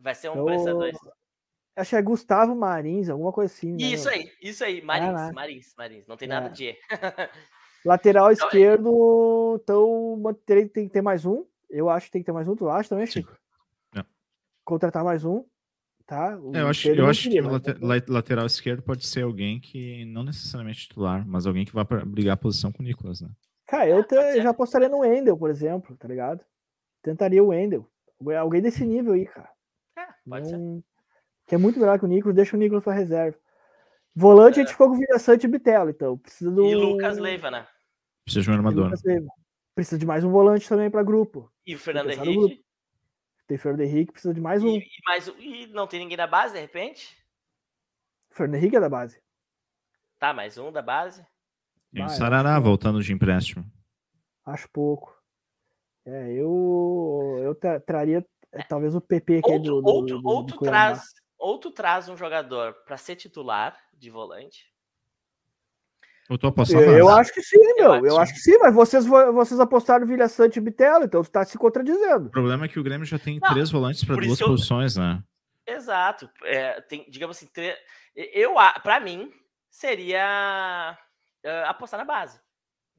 [0.00, 0.96] Vai ser um Então, preço a dois.
[1.76, 3.72] Acho que é Gustavo Marins, alguma coisa assim.
[3.72, 4.82] né, Isso aí, isso aí.
[4.82, 5.32] Marins?
[5.32, 6.06] Marins, Marins.
[6.06, 6.50] Não tem nada É.
[6.50, 6.76] de E.
[7.84, 11.44] Lateral Então, é- esquerdo, então tem, que ter mais um.
[11.68, 12.54] Eu acho que tem que ter mais um.
[12.56, 13.34] Tu acha também, Chico?
[13.96, 14.04] É.
[14.64, 15.44] Contratar mais um,
[16.06, 16.36] tá?
[16.38, 19.06] O É, eu acho, eu acho que queria, o mas- late- la- lateral esquerdo pode
[19.06, 22.82] ser alguém que não necessariamente titular, mas alguém que vá para brigar a posição com
[22.82, 23.30] o Nicolas, né?
[23.66, 26.44] Cara, eu É, te- já apostaria no Wendel, por exemplo, tá ligado?
[27.00, 27.86] Tentaria o Wendel.
[28.38, 29.48] Alguém desse nível aí, cara.
[30.26, 30.58] É, pode ser.
[31.46, 33.36] Que é muito melhor que o Nicolas, deixa o Nicolas pra reserva.
[34.14, 36.18] Volante, a gente ficou com o Vila Sante e Bitelo, então.
[36.18, 36.64] Precisa do.
[36.64, 36.70] É.
[36.70, 37.66] E Lucas Leiva, né?
[38.24, 38.92] Precisa de um armador.
[39.04, 39.28] Leiva.
[39.74, 41.50] Precisa de mais um volante também pra grupo.
[41.66, 42.64] E o Fernando Henrique.
[43.46, 44.68] Tem Fernando Henrique, precisa de mais um.
[44.68, 47.16] E, e mais um- e não tem ninguém da base, de repente?
[48.30, 49.20] Fernando Henrique é da base.
[50.18, 51.24] Tá, mais um da base.
[51.92, 53.64] E o Sarará acho voltando de empréstimo.
[54.44, 55.16] Acho pouco.
[56.04, 60.06] É, eu, eu tra- traria é, talvez o PP aqui Ou do, tu, do, ou
[60.06, 60.76] tu- do- ou do tu Cuiabá.
[60.92, 61.04] traz,
[61.38, 64.70] ou tu traz um jogador pra ser titular de volante.
[66.28, 67.94] Eu tô apostando Eu, eu acho que sim, meu.
[67.96, 71.22] Eu, acho acho que sim, mas vocês, vo- vocês apostaram Vilha Sante e Bitelo, então
[71.24, 72.26] tu tá se contradizendo.
[72.28, 74.96] O problema é que o Grêmio já tem Não, três volantes para duas eu- posições,
[74.96, 75.22] né?
[75.66, 76.30] Exato.
[76.44, 77.76] É, tem, digamos assim, tre-
[78.14, 79.32] eu, a- pra mim,
[79.68, 80.96] seria
[81.42, 82.40] é, apostar na base.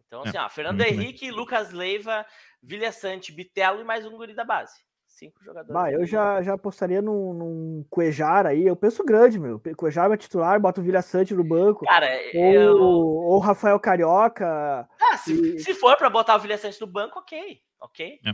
[0.08, 1.00] Então, É, assim, ó, Fernando muito bem.
[1.02, 2.26] Henrique, Lucas Leiva,
[2.62, 4.74] Vilha Sante, Bitelo e mais um guri da base.
[5.22, 5.72] Cinco jogadores.
[5.72, 8.66] Bah, eu já, já apostaria num, num Cuejar aí.
[8.66, 9.62] Eu penso grande, meu.
[9.78, 11.86] Cuejar vai titular, bota o Vilha Sante no banco.
[11.86, 12.76] Cara, Ou, eu.
[12.80, 14.90] ou Rafael Carioca.
[15.00, 17.60] Ah, se, e- se for pra botar o Vilha Sante no banco, ok.
[17.80, 18.20] Ok.
[18.26, 18.32] É.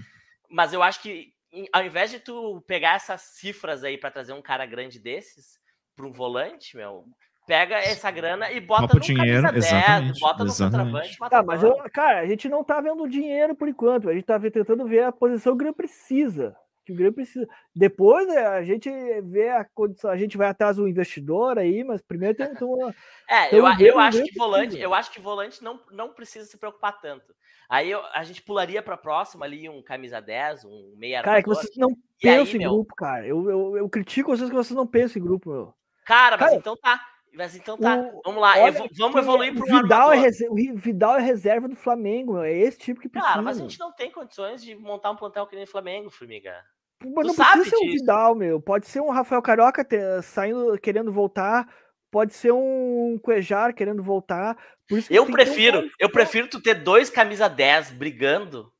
[0.50, 1.34] Mas eu acho que
[1.74, 5.58] ao invés de tu pegar essas cifras aí pra trazer um cara grande desses
[5.94, 7.04] pra um volante, meu,
[7.46, 11.18] pega essa grana e bota no o dinheiro, camisa 10, exatamente, bota no exatamente.
[11.30, 14.10] Tá, mas eu, cara, a gente não tá vendo dinheiro por enquanto.
[14.10, 16.56] A gente tá tentando ver a posição que o Grêmio precisa.
[16.88, 17.46] Que o Grêmio precisa.
[17.76, 18.90] Depois né, a gente
[19.24, 22.96] vê a condição, a gente vai atrás do investidor aí, mas primeiro tem, tem uma-
[23.30, 24.84] É, eu, eu acho que volante, precisa.
[24.86, 27.36] eu acho que volante não, não precisa se preocupar tanto.
[27.70, 31.44] Aí eu- a gente pularia pra próxima ali um camisa 10, um meia Cara, é
[31.44, 31.90] que vocês não
[32.22, 32.72] pensam em meu?
[32.72, 33.28] grupo, cara.
[33.28, 35.74] Eu, eu, eu critico vocês que vocês não pensam em grupo, meu.
[36.06, 37.06] Cara, mas Cara, então tá.
[37.34, 37.98] Mas então tá.
[37.98, 41.68] o- vamos lá, olha vamos evoluir o para um Vidal é O Vidal é reserva
[41.68, 42.44] do Flamengo, meu.
[42.44, 43.32] É esse tipo que precisa.
[43.34, 46.64] Cara, mas a gente não tem condições de montar um plantel que nem Flamengo, Formiga.
[47.04, 47.92] Mas não precisa ser um.
[47.92, 48.60] Vidal, meu.
[48.62, 51.68] Pode ser um Rafael Carioca te- saindo, querendo voltar.
[52.12, 54.58] Pode ser um Cuejar querendo voltar.
[54.88, 58.72] Por isso que Eu um prefiro, cara- eu prefiro tu ter dois camisa 10 brigando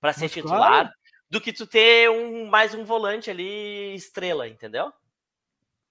[0.00, 0.88] pra ser Mas titular claro.
[1.30, 4.92] do que tu ter um mais um volante ali estrela, entendeu?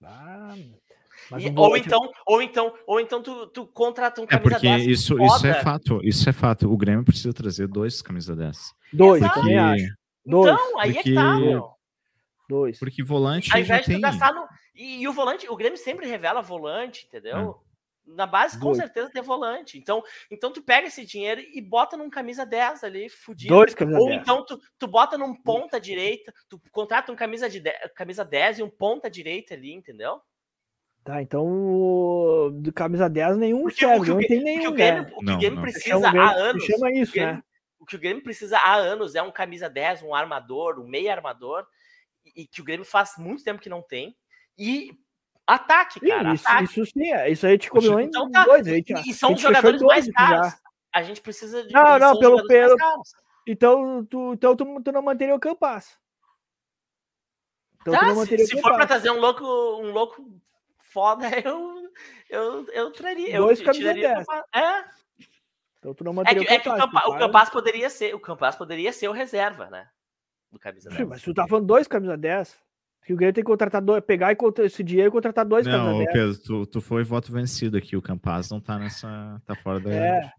[0.04, 4.26] Ah, E- um ou volante- então, ou então, ou então tu, tu contrata um É
[4.28, 6.00] camisa porque 10 isso, isso é fato.
[6.04, 6.70] Isso é fato.
[6.70, 8.72] O Grêmio precisa trazer dois camisa 10.
[8.92, 9.40] Dois, Exato.
[9.40, 9.94] também Porque, acho.
[10.26, 10.52] Dois.
[10.52, 11.70] Então, aí é que tá, porque- meu.
[12.48, 12.78] Dois.
[12.78, 13.96] porque volante Ao já invés de tem.
[13.96, 14.46] tu gastar no.
[14.74, 17.60] E, e o volante, o Grêmio sempre revela volante, entendeu?
[18.06, 18.76] Na base, com Dois.
[18.76, 19.76] certeza, tem volante.
[19.78, 20.00] Então,
[20.30, 23.52] então tu pega esse dinheiro e bota num camisa 10 ali, fudido.
[23.52, 24.20] Dois camisa Ou 10.
[24.22, 28.60] então tu, tu bota num ponta direita, tu contrata um camisa, de 10, camisa 10
[28.60, 30.20] e um ponta direita ali, entendeu?
[31.02, 34.74] Tá, então do camisa 10 nenhum Porque serve, o que o não tem nenhum, o
[34.74, 35.10] Grêmio, né?
[35.12, 35.62] o que Não, o Grêmio não.
[35.62, 36.64] precisa Chama, há anos.
[36.64, 37.42] chama isso, o, Grêmio, né?
[37.78, 41.12] O que o Grêmio precisa há anos é um camisa 10, um armador, um meia
[41.12, 41.66] armador,
[42.24, 44.16] e, que o Grêmio faz muito tempo que não tem.
[44.58, 44.92] E
[45.46, 46.64] ataque, Sim, cara, isso, ataque.
[46.64, 47.30] isso sim, é.
[47.30, 48.44] Isso aí a gente combinou em Então tá.
[48.44, 48.66] dois.
[48.66, 50.28] Gente, E, são os jogadores mais aqui já.
[50.40, 50.54] caros.
[50.92, 51.72] A gente precisa de.
[51.72, 53.10] Não, não, pelo- pelo- caros.
[53.46, 55.96] Então, tu, então tu, tu não manteria o Campas.
[57.80, 58.86] Então tu Tá, se, se for pra Campas.
[58.88, 60.26] trazer um louco, um louco
[60.80, 61.92] foda, eu,
[62.28, 63.36] eu, eu traria.
[63.38, 64.26] Dois eu camisa tiraria o 10.
[64.26, 64.44] Campas.
[64.54, 64.84] É,
[65.78, 67.18] Então tu não é manteria que, é que o, Campa, o Campas.
[67.18, 68.14] Campas poderia ser.
[68.14, 69.86] O Campas poderia ser o reserva, né?
[70.50, 71.08] Do camisa Sim, 10.
[71.08, 72.58] mas tu tá falando dois camisa 10.
[73.04, 75.72] Que o Grêmio tem que contratar dois, pegar e esse dinheiro e contratar dois Não,
[75.72, 76.12] camisa 10.
[76.12, 77.96] Pedro, tu, tu foi voto vencido aqui.
[77.96, 79.40] O Campaz não tá nessa.
[79.46, 79.92] tá fora da.
[79.92, 80.32] É.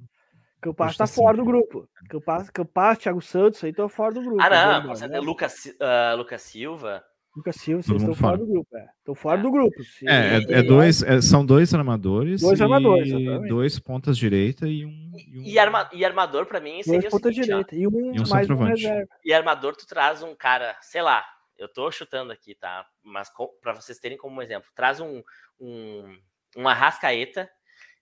[0.60, 1.50] Campas tá tá fora do sim.
[1.50, 1.88] grupo.
[2.10, 4.42] Campas, Campas, Thiago Santos, aí estão fora do grupo.
[4.42, 5.20] Ah, não, né?
[5.20, 7.04] Lucas, ah, Lucas Silva.
[7.38, 8.46] Lucas Silva, Todo vocês estão fora fora.
[8.46, 8.78] do grupo.
[8.78, 8.90] É.
[8.98, 9.44] Estão fora É.
[9.44, 9.84] do grupo.
[9.84, 12.42] Se- É, é, é dois, é- são dois armadores.
[12.42, 13.50] Dois e armadores, exatamente.
[13.50, 15.12] dois pontas direita e um.
[15.16, 17.76] E, um, E, arma, e armador, pra mim, seria Dois pontas direita.
[17.76, 19.08] E um, E um mais um reserva.
[19.24, 21.24] E armador, tu traz um cara, sei lá,
[21.58, 22.86] eu tô chutando aqui, tá?
[23.04, 23.30] Mas
[23.62, 25.22] pra vocês terem como exemplo, traz um,
[25.60, 26.18] um,
[26.58, 27.50] um Arrascaeta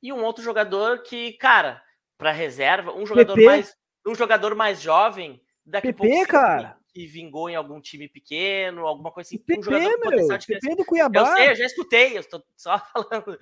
[0.02, 1.82] e um outro jogador que, cara,
[2.18, 3.46] pra reserva, um jogador PP.
[3.46, 3.76] mais
[4.08, 6.78] um jogador mais jovem, daqui a PP, cara.
[6.96, 10.12] Que vingou em algum time pequeno, alguma coisa assim, PP, um jogador com meu.
[10.12, 10.78] potencial de crescimento.
[10.78, 11.20] do Cuiabá.
[11.20, 13.38] Eu sei, eu já escutei, eu estou só falando.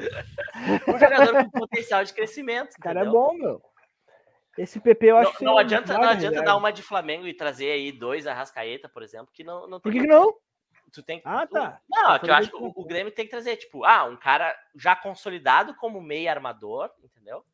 [0.87, 2.73] um jogador com potencial de crescimento.
[2.73, 3.21] O cara é entendeu?
[3.21, 3.61] bom, meu.
[4.57, 5.45] Esse PP eu acho não, que.
[5.45, 9.31] não adianta, não adianta dar uma de Flamengo e trazer aí dois Arrascaeta, por exemplo,
[9.31, 10.33] que não, não Por que, que não?
[10.91, 11.27] Tu tem que.
[11.27, 11.79] Ah, tá.
[11.87, 14.05] Não, Tá é que eu acho que o, o Grêmio tem que trazer, tipo, ah,
[14.05, 17.45] um cara já consolidado como meio armador, entendeu?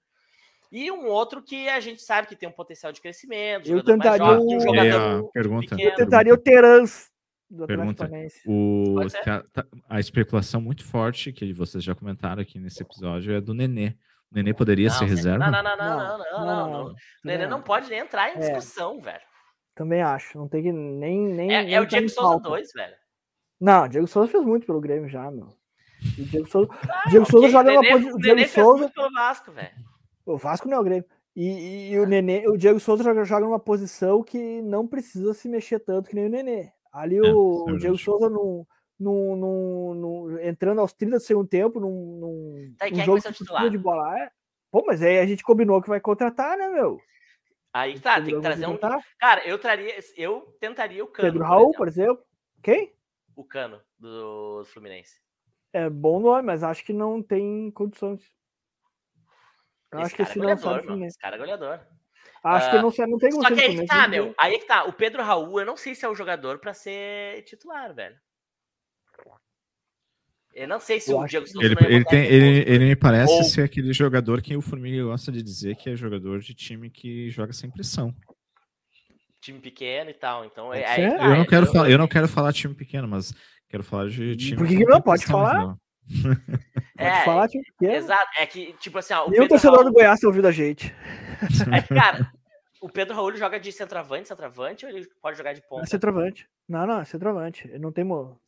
[0.71, 4.17] E um outro que a gente sabe que tem um potencial de crescimento, Eu tentaria
[4.23, 5.25] jovem, um o- jogador.
[5.27, 5.89] a pergunta, pequeno.
[5.89, 7.09] Eu tentaria o Terans
[7.49, 8.07] do Pergunta.
[8.45, 9.23] O, ser.
[9.23, 13.95] tá- a especulação muito forte que vocês já comentaram aqui nesse episódio é do Nenê.
[14.31, 15.49] O Nenê poderia Não, ser reserva?
[15.49, 16.85] Não, não, não, não, não, não, não, não.
[16.91, 16.95] O
[17.25, 18.39] Nenê não pode nem entrar em É.
[18.39, 19.21] discussão, velho.
[19.73, 20.37] Também acho.
[20.37, 21.19] Não tem que nem.
[21.33, 22.49] nem É, nem é o Diego Souza pauta.
[22.49, 22.93] 2, velho.
[23.59, 25.47] Não, o Diego Souza fez muito pelo Grêmio já, meu.
[25.47, 28.13] O Diego Souza, Ah, Diego Souza joga Nenê- posição.
[28.15, 28.79] O Diego Nenê fez Souza.
[28.83, 29.71] muito pelo Vasco, velho.
[30.29, 31.05] O Vasco não é o Grêmio.
[31.35, 35.47] E, e o Nenê, o Diego Souza joga, joga numa posição que não precisa se
[35.47, 36.71] mexer tanto que nem o Nenê.
[36.91, 37.97] Ali É, o, isso é o Diego.
[37.97, 38.65] Souza num,
[38.99, 43.01] num, num- num- entrando aos 30 do segundo tempo num, num, Tá, e quem é
[43.01, 44.19] que jogo o precisa de bola.
[44.19, 44.29] É.
[44.71, 46.99] Pô, mas aí a gente combinou que vai contratar, né, meu?
[47.73, 48.77] Aí tá, tem que trazer um.
[49.19, 49.95] Cara, eu traria.
[50.17, 51.27] Eu tentaria o Cano.
[51.27, 51.77] Pedro por Raul, exemplo.
[51.77, 52.23] por exemplo.
[52.61, 52.93] Quem?
[53.35, 55.21] O Cano do Fluminense.
[55.71, 58.21] É bom nome, mas acho que não tem condições.
[59.91, 61.05] Eu Esse acho que cara esse é não goleador, mano.
[61.05, 61.79] Esse cara é goleador.
[62.43, 64.25] Acho que Ah, não, não tem como Só que aí que tá, meu.
[64.25, 64.35] tem.
[64.37, 64.83] Aí que tá.
[64.85, 68.15] O Pedro Raul, eu não sei se é o jogador pra ser titular, velho.
[70.53, 73.31] Eu não sei se Eu o Diego Souza Ele, ele, tem, ele ele, me parece
[73.33, 76.89] Ou- ser aquele jogador que o Formiga gosta de dizer que é jogador de time
[76.89, 78.13] que joga sem pressão.
[79.41, 80.43] time pequeno e tal.
[80.43, 82.73] Então, é, aí tá, eu, não é, quero eu- falar, eu não quero falar time
[82.73, 83.33] pequeno, mas
[83.69, 84.57] quero falar de time.
[84.57, 85.01] Por que que não?
[85.01, 85.77] Pode falar.
[86.09, 87.95] Pode É, falar, tipo, que é.
[87.95, 88.29] Exato.
[88.37, 90.93] É que, tipo assim, ó, o Pedro torcedor Raul, do Goiás tá ouvindo a gente.
[91.73, 92.31] é que, cara,
[92.81, 95.85] o Pedro Raul joga de centroavante, centroavante, ou ele pode jogar de É ponta?
[95.85, 96.47] centroavante.
[96.67, 97.67] Não, não, é centroavante.
[97.67, 98.39] Ele não tem, mo...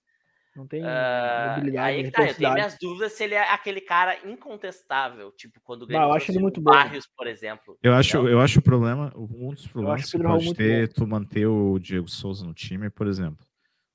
[0.56, 4.18] não tem mobilidade, aí que tá, eu tenho minhas dúvidas se ele é aquele cara
[4.28, 6.72] incontestável, tipo quando Não, eu acho ele muito bom.
[6.72, 7.78] Barrios, por exemplo.
[7.82, 11.46] Eu acho, eu acho o problema, um dos problemas que Raul pode ter tu manter
[11.48, 13.46] o Diego Souza no time, por exemplo.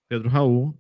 [0.09, 0.75] Pedro Raul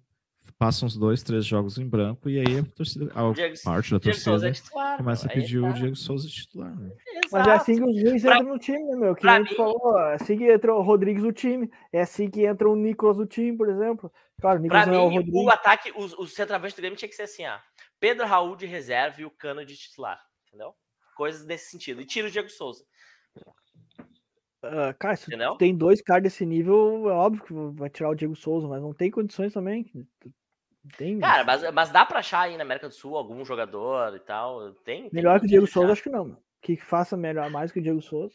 [0.58, 3.98] passa uns dois, três jogos em branco e aí a torcida, a Diego- parte da
[3.98, 4.96] Diego Souza torcida é titular.
[4.96, 5.68] começa a pedir tá.
[5.68, 6.74] o Diego Souza titular.
[6.78, 6.90] né?
[7.30, 9.14] Mas é assim que os ruins Pra- entram no time, né, meu?
[9.14, 11.70] Que nem tu mim- falou, é assim que entra o Rodrigues no time.
[11.92, 14.10] É assim que entra o Nicolas no time, por exemplo.
[14.40, 15.44] Claro, o Pra Nicolas não é o mim, Rodrigues.
[15.44, 17.58] o ataque, os, os centroavantes do Grêmio tinha que ser assim, ó.
[18.00, 20.74] Pedro Raul de reserva e o Cano de titular, entendeu?
[21.16, 22.00] Coisas desse sentido.
[22.00, 22.84] E tira o Diego Souza,
[24.62, 28.34] Ah, cara, se tem dois caras desse nível, é óbvio que vai tirar o Diego
[28.34, 29.86] Souza, mas não tem condições também.
[30.96, 34.20] Tem, Cara, mas, mas dá pra achar aí na América do Sul algum jogador e
[34.20, 34.72] tal.
[34.84, 35.02] Tem.
[35.02, 35.66] tem melhor que o Diego.
[35.66, 36.36] Souza, acho que não.
[36.62, 38.34] Que faça melhor mais que o Diego Souza.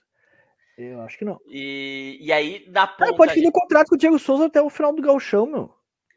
[0.78, 1.40] Eu acho que não.
[1.48, 3.14] E, e aí, Cara, ponta.
[3.16, 5.74] pode ali- pedir contrato com o Diego Souza até o final do Gauchão, meu.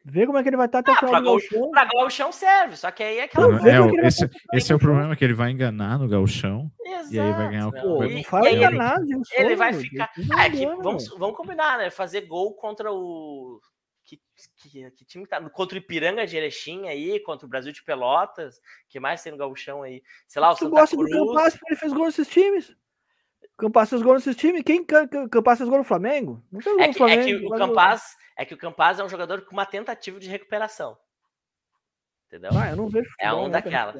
[0.07, 1.71] Vê como é que ele vai estar até o Ah, final pra do Gauchão.
[1.71, 4.75] Pra gauchão serve, só que aí é aquela Não, É, o- vai esse, esse é
[4.75, 6.69] o o problema, que ele vai enganar no gauchão.
[7.11, 8.09] e aí vai ganhar o- Pô, meu.
[8.11, 9.41] não fala enganar, Diego Souza.
[9.43, 9.81] Ele vai meu.
[9.81, 10.11] ficar.
[10.35, 11.89] Ah, é que vamos, vamos combinar, né?
[11.89, 13.59] Fazer gol contra o.
[14.05, 14.21] Que,
[14.57, 15.41] que, que time tá?
[15.49, 18.61] Contra o Ipiranga de Erechim aí, contra o Brasil de Pelotas.
[18.87, 20.03] que mais tem no Gauchão aí?
[20.27, 21.17] Sei lá, o Tu Santa gosta do Cruz.
[21.17, 22.75] Campas porque ele fez gol nesses times?
[23.57, 24.61] Campas fez gol nesses times?
[24.63, 26.43] Quem Ca- Ca- Campas fez gol no Flamengo?
[26.51, 27.39] Não fez gol É no que, é Flamengo.
[27.39, 30.95] que o Campaz é que o Campaz é um jogador com uma tentativa de recuperação.
[32.27, 32.51] Entendeu?
[32.59, 33.95] Ah, eu não vejo É um né, daquelas.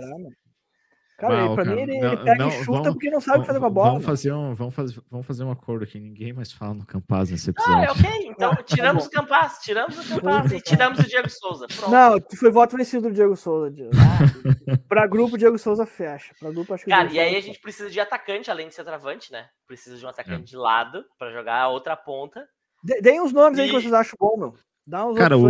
[1.17, 3.21] Cara, ele- pra cara, mim ele, não- ele pega não, e chuta vamos- porque não
[3.21, 3.89] sabe o que fazer com a bola.
[3.91, 5.97] Vamos fazer, um, vamos, fazer, vamos fazer um acordo aqui.
[5.99, 7.83] Ninguém mais fala no Campaz nesse Ah, episódio.
[7.85, 8.27] é ok.
[8.27, 11.67] Então Ah, tiramos o Campaz, tiramos o Campaz e tiramos o Diego Souza.
[11.67, 11.89] Pronto.
[11.91, 13.71] Não, foi voto vencido do Diego Souza.
[13.71, 13.91] Diego.
[14.89, 16.33] pra grupo, o Diego Souza fecha.
[16.39, 18.67] Pra grupo, acho que Cara, Diego e aí Souza a gente precisa de atacante, além
[18.67, 19.45] de centroavante, né?
[19.67, 20.45] Precisa de um atacante É.
[20.45, 22.41] de lado pra jogar a outra ponta.
[22.41, 22.49] fecha.
[22.83, 24.53] Dê- Deem uns nomes aí que E- vocês acham bom, meu.
[24.87, 25.41] Dá uns Cara, o,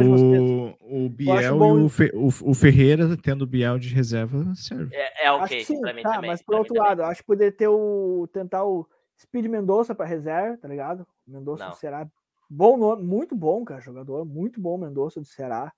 [0.79, 4.95] o Biel bom- e o, Fe- o, o Ferreira tendo o Biel de reserva serve.
[4.95, 6.29] É, é Acho ok, que sim, pra mim tá, também.
[6.29, 6.87] mas por outro também.
[6.89, 8.27] lado, acho que poderia ter o.
[8.31, 8.87] tentar o
[9.19, 11.05] Speed Mendonça pra reserva, tá ligado?
[11.27, 12.07] Mendonça do Ceará.
[12.49, 14.23] Bom nome, muito bom, cara, jogador.
[14.25, 15.73] Muito bom Mendonça do Ceará.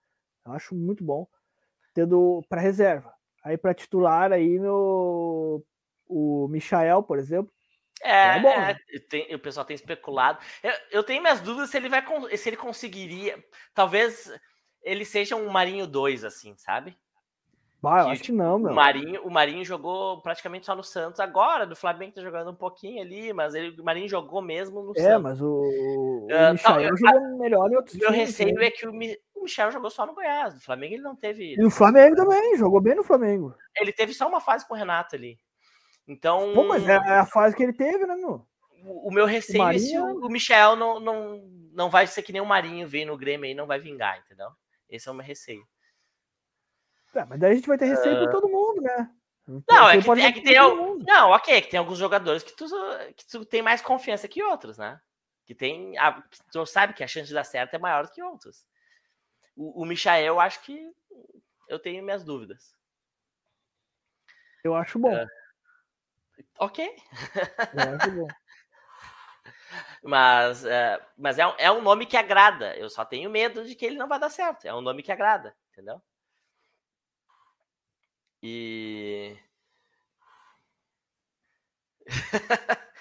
[0.46, 1.28] Eu acho muito bom.
[1.94, 3.12] Tendo pra reserva.
[3.44, 5.64] Aí pra titular aí no.
[6.08, 7.52] O Michael, por exemplo.
[8.02, 8.80] É, É bom, é, né?
[9.10, 10.40] tem- o pessoal tem especulado.
[10.62, 12.04] Eu, eu tenho minhas dúvidas se ele vai
[12.38, 13.44] se ele conseguiria.
[13.74, 14.32] Talvez
[14.84, 16.98] ele seja um Marinho 2, assim, sabe?
[17.82, 18.74] Bah, eu Que acho que não, O meu.
[18.74, 23.02] Marinho, o Marinho jogou praticamente só no Santos agora, do Flamengo tá jogando um pouquinho
[23.02, 25.22] ali, mas ele, o Marinho jogou mesmo no É, Santos.
[25.22, 28.66] mas o, o Ah, Michael não, jogou melhor em outros Meu times, receio né?
[28.66, 28.92] é que o,
[29.36, 30.56] o Michel jogou só no Goiás.
[30.56, 31.54] No Flamengo ele não teve.
[31.54, 33.54] E o Flamengo também, jogou bem no Flamengo.
[33.80, 35.40] Ele teve só uma fase com o Renato ali.
[36.08, 38.48] Então, Pô, mas é, é a fase que ele teve, né, meu?
[38.88, 41.38] o, o meu receio é se o, o Michel não, não,
[41.74, 44.50] não vai ser que nem o Marinho veio no Grêmio aí, não vai vingar, entendeu?
[44.90, 45.68] Esse é o meu receio.
[47.14, 48.24] É, mas daí a gente vai ter receio Ah.
[48.24, 49.12] pra todo mundo, né?
[49.70, 50.56] Não, é que, é que tem.
[50.56, 52.66] Não, ok, é que tem alguns jogadores que tu,
[53.16, 55.00] que tu tem mais confiança que outros, né?
[55.46, 55.98] Que tem.
[55.98, 58.68] A, que tu sabe que a chance de dar certo é maior do que outros.
[59.56, 60.92] O, o Michael, eu acho que
[61.70, 62.76] eu tenho minhas dúvidas.
[64.64, 65.16] Eu acho bom.
[65.16, 65.28] Uh,
[66.60, 66.96] ok.
[67.74, 68.28] Eu acho bom.
[70.04, 72.76] mas uh, mas é, é um nome que agrada.
[72.78, 74.66] Eu só tenho medo de que ele não vai dar certo.
[74.66, 76.02] É um nome que agrada, entendeu?
[78.42, 79.36] E.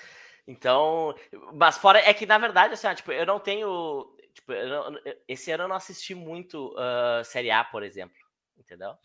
[0.46, 1.14] então,
[1.54, 4.98] mas fora é que na verdade assim, ó, tipo, eu não tenho, tipo, não,
[5.28, 8.16] esse ano eu não assisti muito uh, Série A, por exemplo,
[8.56, 8.96] entendeu?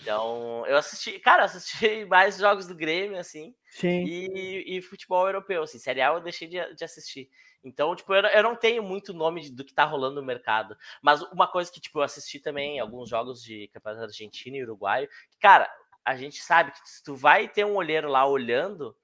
[0.00, 4.04] Então, eu assisti, cara, assisti mais jogos do Grêmio, assim, Sim.
[4.04, 7.28] E, e futebol europeu, assim, Série A eu deixei de, de assistir.
[7.64, 10.76] Então, tipo, eu, eu, não tenho muito nome de, do que tá rolando no mercado.
[11.02, 15.08] Mas uma coisa que, tipo, eu assisti também alguns jogos de campeonato argentino e uruguaio,
[15.40, 15.68] cara,
[16.04, 18.96] a gente sabe que se tu vai ter um olheiro lá olhando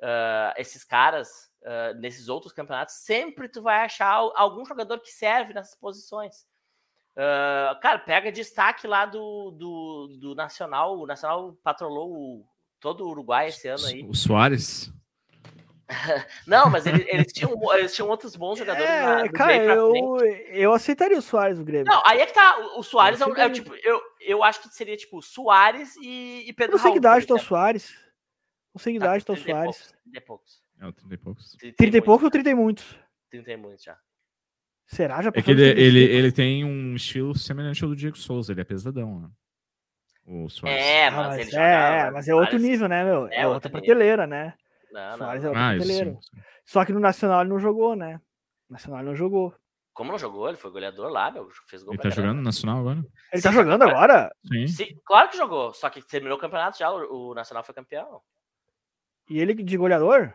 [0.00, 5.52] uh, esses caras uh, nesses outros campeonatos, sempre tu vai achar algum jogador que serve
[5.52, 6.46] nessas posições.
[7.16, 10.98] Uh, cara, pega destaque lá do, do, do Nacional.
[10.98, 12.46] O Nacional patrolou o,
[12.78, 14.02] todo o Uruguai esse ano aí.
[14.08, 14.92] O Soares?
[16.46, 18.88] Não, mas eles, eles, tinham, eles tinham outros bons jogadores.
[18.88, 21.92] É, na, cara, eu, eu aceitaria o Soares no Grêmio.
[21.92, 22.58] Não, aí é que tá.
[22.76, 26.76] O, Soares é, é, tipo, eu, eu acho que seria tipo Soares e, e Pedro
[26.76, 27.92] Não sei que idade tá o Soares.
[28.72, 29.92] Não sei que idade tá o Soares.
[30.04, 30.62] 30 e poucos.
[30.80, 31.56] É, o 30 e poucos.
[31.76, 32.96] 30 e poucos ou 30 e muitos?
[33.30, 33.98] 30 e muitos já.
[34.90, 35.22] Será?
[35.22, 38.60] Já é que ele, ele, ele tem um estilo semelhante ao do Diego Souza, ele
[38.60, 39.28] é pesadão, né?
[40.26, 40.84] O Soares.
[40.84, 43.28] É, mas, ele é, é, mas é outro nível, né, meu?
[43.28, 44.54] É, é outra prateleira, né?
[44.92, 45.48] Não, Soares não.
[45.48, 46.18] é outra ah, prateleira.
[46.64, 48.20] Só que no Nacional ele não jogou, né?
[48.68, 49.54] No Nacional ele não jogou.
[49.92, 50.48] Como não jogou?
[50.48, 51.48] Ele foi goleador lá, meu.
[51.68, 53.04] Fez gol ele tá jogando no Nacional agora?
[53.32, 54.34] Ele tá jogando agora?
[54.46, 54.66] Sim.
[54.66, 54.86] Sim.
[55.04, 55.72] Claro que jogou.
[55.72, 56.90] Só que terminou o campeonato já.
[56.90, 58.20] O, o Nacional foi campeão.
[59.28, 60.32] E ele de goleador?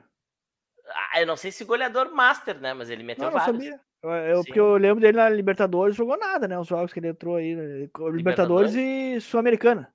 [0.87, 2.73] Ah, eu não sei se goleador master, né?
[2.73, 3.53] Mas ele meteu não, vários.
[3.53, 3.81] Não sabia.
[4.05, 6.57] Eu, porque eu lembro dele na Libertadores, jogou nada, né?
[6.59, 7.55] Os jogos que ele entrou aí.
[7.55, 7.63] Né?
[7.63, 9.93] Libertadores, Libertadores e Sul-Americana.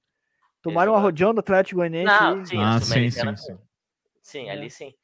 [0.62, 2.06] Tomaram uma rodeão do Atlético Goianiense.
[2.06, 3.58] Não, sim, ah, sim, sim, sim.
[4.22, 4.52] Sim, é.
[4.52, 4.94] ali sim.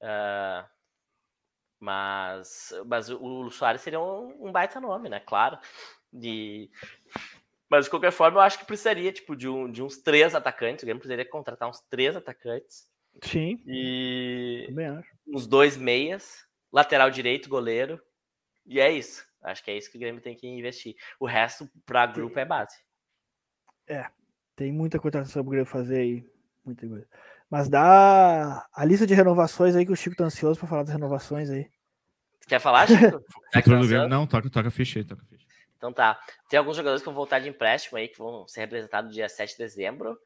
[0.00, 0.66] Uh,
[1.78, 5.20] mas, mas o, o Soares seria um, um, baita nome, né?
[5.20, 5.58] Claro.
[6.12, 6.70] De...
[7.68, 10.82] Mas de qualquer forma, eu acho que precisaria tipo, de, um, de uns três atacantes.
[10.82, 12.88] O Grêmio precisaria contratar uns três atacantes.
[13.22, 13.62] Sim.
[13.66, 15.08] E Também acho.
[15.26, 18.00] uns dois meias, lateral direito, goleiro.
[18.66, 19.26] E é isso.
[19.42, 20.94] Acho que é isso que o Grêmio tem que investir.
[21.18, 22.76] O resto, para grupo, é base.
[23.86, 24.06] É.
[24.54, 26.26] Tem muita contratação pro Grêmio fazer aí.
[26.64, 27.06] Muita coisa.
[27.48, 30.92] Mas dá a lista de renovações aí que o Chico tá ansioso para falar das
[30.92, 31.68] renovações aí.
[32.46, 33.20] Quer falar, Chico?
[33.52, 35.46] tá não, toca, toca ficha aí, toca ficha.
[35.76, 36.20] Então tá.
[36.48, 39.52] Tem alguns jogadores que vão voltar de empréstimo aí, que vão ser representados dia 7
[39.52, 40.18] de dezembro,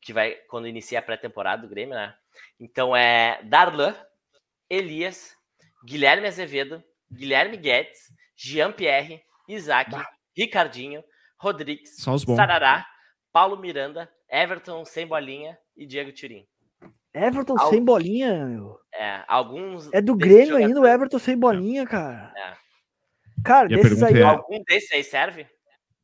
[0.00, 2.14] que vai quando inicia a pré-temporada do Grêmio, né?
[2.58, 3.94] Então é Darlan,
[4.68, 5.36] Elias,
[5.84, 6.82] Guilherme Azevedo,
[7.12, 10.06] Guilherme Guedes, Jean-Pierre, Isaac, bah.
[10.36, 11.02] Ricardinho,
[11.38, 12.86] Rodrigues, Sarará,
[13.32, 16.46] Paulo Miranda, Everton sem bolinha e Diego Turim.
[17.14, 17.68] Everton Al...
[17.68, 18.78] sem bolinha, meu.
[18.94, 19.92] É, alguns.
[19.92, 22.32] É do Grêmio ainda o Everton sem bolinha, cara.
[22.36, 22.54] É.
[23.44, 24.20] Cara, e desses aí.
[24.20, 24.22] É...
[24.22, 25.46] Algum desses aí serve?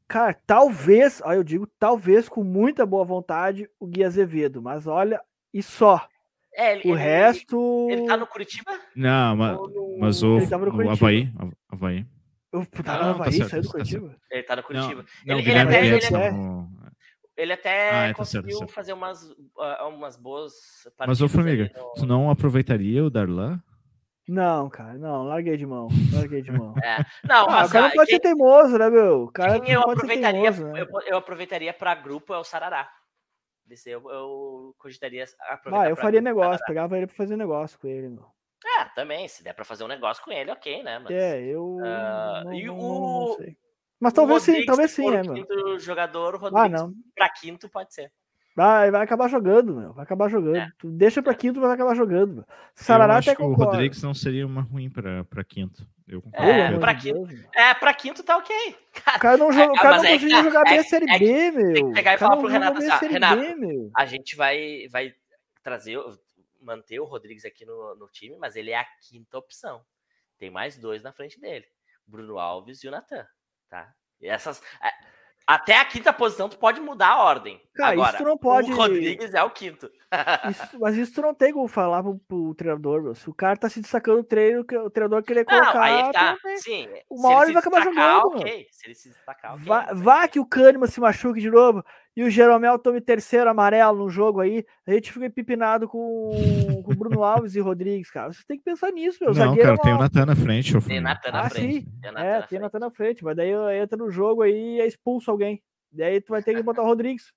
[0.06, 5.20] Cara, talvez, ó, eu digo talvez com muita boa vontade o Gui Azevedo, mas olha,
[5.52, 6.06] e só.
[6.58, 7.86] É, ele, o ele, resto.
[7.88, 8.76] Ele tá no Curitiba?
[8.96, 9.96] Não, mas, no...
[10.00, 11.32] mas o, o Havaí.
[11.70, 12.04] Havaí.
[12.52, 14.08] Eu, tá no Havaí, tá saiu do tá Curitiba?
[14.08, 15.04] Tá ele tá no Curitiba.
[15.24, 16.34] Não, não ele, ele, até, ele, é,
[17.36, 18.72] ele até ah, é, tá conseguiu certo, certo.
[18.72, 20.52] fazer umas, uh, umas boas
[21.06, 21.92] Mas, ô Formiga, no...
[21.92, 23.62] tu não aproveitaria o Darlan?
[24.28, 26.74] Não, cara, não, larguei de mão, larguei de mão.
[26.84, 26.98] É.
[27.24, 29.22] Não, ah, o cara não pode quem, ser teimoso, né, meu?
[29.22, 30.80] O cara quem eu aproveitaria, teimoso, né?
[30.80, 32.90] eu, eu, aproveitaria para grupo é o Sarará.
[33.68, 35.86] Desse eu, eu cogitaria aproveitar.
[35.86, 38.26] Ah, eu faria negócio, pegava ele para fazer negócio com ele, meu.
[38.64, 40.98] É, também, se der para fazer um negócio com ele, ok, né?
[40.98, 41.76] Mas, é, eu.
[41.76, 43.28] Uh, não, e não, o.
[43.28, 43.56] Não, sei.
[44.00, 45.34] Mas talvez sim, talvez sim, é, meu.
[45.34, 46.94] Quinto jogador, o Rodrigues ah, não.
[47.14, 48.10] pra quinto pode ser.
[48.58, 49.92] Vai, vai acabar jogando, meu.
[49.92, 50.56] Vai acabar jogando.
[50.56, 50.68] É.
[50.78, 52.34] Tu deixa pra quinto, vai acabar jogando.
[52.34, 52.44] Meu.
[52.74, 55.86] Sarará eu acho até que o Rodrigues não seria uma ruim pra, pra quinto.
[56.08, 56.50] Eu concordo.
[56.50, 58.76] É, pra quinto, é, pra quinto tá ok.
[59.14, 61.50] O cara não, joga, o cara não é, conseguiu jogar bem a Série é, B,
[61.52, 61.72] meu.
[61.72, 65.14] Tem que pegar e falar pro Renato assim, Renato, B, a gente vai, vai
[65.62, 65.96] trazer,
[66.60, 69.84] manter o Rodrigues aqui no, no time, mas ele é a quinta opção.
[70.36, 71.66] Tem mais dois na frente dele.
[72.04, 73.24] Bruno Alves e o Natan,
[73.68, 73.94] tá?
[74.20, 74.60] E essas...
[75.48, 77.58] Até a quinta posição tu pode mudar a ordem.
[77.74, 78.70] Cara, Agora, isso tu não pode.
[78.70, 79.90] O Rodrigues é o quinto.
[80.50, 83.14] isso, mas isso tu não tem como falar pro, pro treinador, meu.
[83.14, 85.72] Se o cara tá se destacando o treino, o treinador querer colocar.
[85.72, 86.36] Não, aí tá.
[86.56, 86.86] Sim.
[87.08, 88.26] Uma hora ele vai acabar jogando.
[88.26, 88.68] Ok.
[88.70, 89.66] Se ele se destacar, okay.
[89.66, 91.82] Vá, vá que o Kahneman se machuque de novo
[92.20, 96.30] e o Jeromel tome terceiro amarelo no jogo aí, a gente fica empipinado com,
[96.84, 98.32] com o Bruno Alves e Rodrigues, cara.
[98.32, 99.28] Você tem que pensar nisso, meu.
[99.30, 100.76] Não, Zagueiro cara, é tem o uma- Natan na frente.
[100.76, 101.00] ô Tem.
[101.00, 101.74] Natan na Ah, frente.
[101.84, 101.86] sim.
[102.02, 102.58] Tem Natan É, na tem.
[102.58, 103.50] Natan na frente, mas daí
[103.80, 105.62] entra no jogo aí e é expulso alguém.
[105.92, 107.32] Daí tu vai ter que botar o Rodrigues.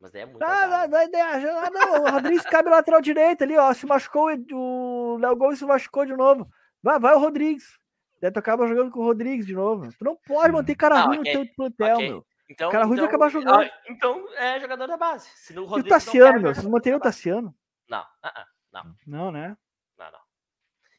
[0.00, 3.56] Mas daí é muito Ah, vai, vai, ah, não, o Rodrigues cabe lateral direito ali,
[3.56, 3.72] ó.
[3.72, 6.46] Se machucou, o Léo Gomes se machucou de novo.
[6.82, 7.64] Vai, vai o Rodrigues.
[8.20, 9.88] Daí tu acaba jogando com o Rodrigues de novo.
[9.98, 12.26] Tu não pode manter cara ruim no teu plantel, meu.
[12.48, 13.62] Então, Cara ruim vai então, acabar jogando.
[13.62, 15.28] ah, Então é jogador da base.
[15.34, 16.50] Se no E o não Tassiano, meu.
[16.50, 17.00] é Vocês da o.
[17.00, 17.54] Tassiano?
[17.88, 19.56] Não, ah, ah, Não, né?
[19.98, 20.20] não, não.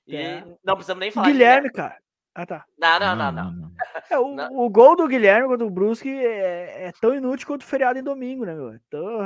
[0.07, 0.43] E É.
[0.63, 1.97] não precisamos nem O falar de Guilherme, cara.
[2.35, 2.65] Ah, tá.
[2.77, 3.51] Não, não, não, não.
[3.51, 3.71] não.
[4.09, 4.57] É, o, Não.
[4.59, 8.03] o gol do Guilherme contra o Brusque é, é tão inútil quanto o feriado em
[8.03, 8.73] domingo, né, meu?
[8.73, 9.21] É tão,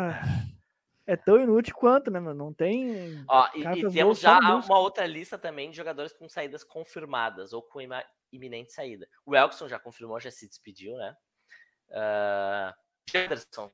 [1.08, 2.34] é tão inútil quanto, né, meu?
[2.34, 3.24] Não tem.
[3.28, 7.62] Ó, e, e temos já uma outra lista também de jogadores com saídas confirmadas ou
[7.62, 7.80] com
[8.32, 9.08] iminente saída.
[9.26, 11.16] O Elkson já confirmou, já se despediu, né?
[11.92, 12.74] Ah,
[13.12, 13.72] Janderson,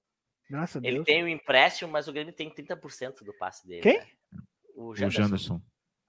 [0.50, 1.06] Graças a ele Deus.
[1.06, 3.82] tem o empréstimo, mas o Grêmio tem 30% do passe dele.
[3.82, 4.00] Quem?
[4.00, 4.06] né?
[4.76, 5.22] O O Janderson.
[5.24, 5.62] Janderson.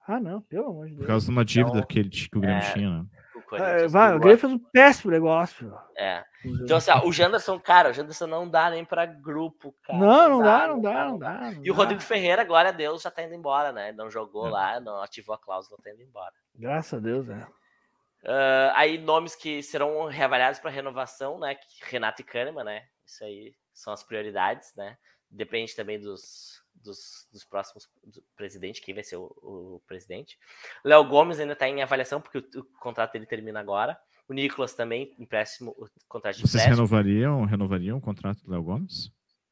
[0.07, 1.07] Ah, não, pelo amor de Por Deus.
[1.07, 3.05] causa de uma dívida Então, que, ele, que o Grêmio é, tinha, né?
[3.35, 5.73] o Ah, Corinthians, vai, o Grêmio fez um péssimo negócio.
[5.97, 6.23] É.
[6.61, 9.97] Então, assim, ó, o Janderson, cara, o Janderson não dá nem pra grupo, cara.
[9.97, 11.53] Não, não dá, não dá, não dá.
[11.63, 13.91] E o Rodrigo Ferreira, glória a Deus, já tá indo embora, né?
[13.93, 14.51] Não jogou É.
[14.51, 16.33] lá, não ativou a cláusula, tá indo embora.
[16.53, 17.47] Graças a Deus, né?
[18.25, 21.57] Ah, aí nomes que serão reavaliados para renovação, né?
[21.83, 22.87] Renato e Kahneman, né?
[23.05, 24.97] Isso aí são as prioridades, né?
[25.29, 30.37] Depende também dos, dos, dos próximos do presidente, quem vai ser o, o presidente.
[30.83, 33.99] Léo Gomes ainda está em avaliação, porque o, o contrato dele termina agora.
[34.27, 36.75] O Nicolas também, empréstimo, o contrato de Vocês empréstimo.
[36.87, 39.11] renovariam, renovariam o contrato do Léo Gomes?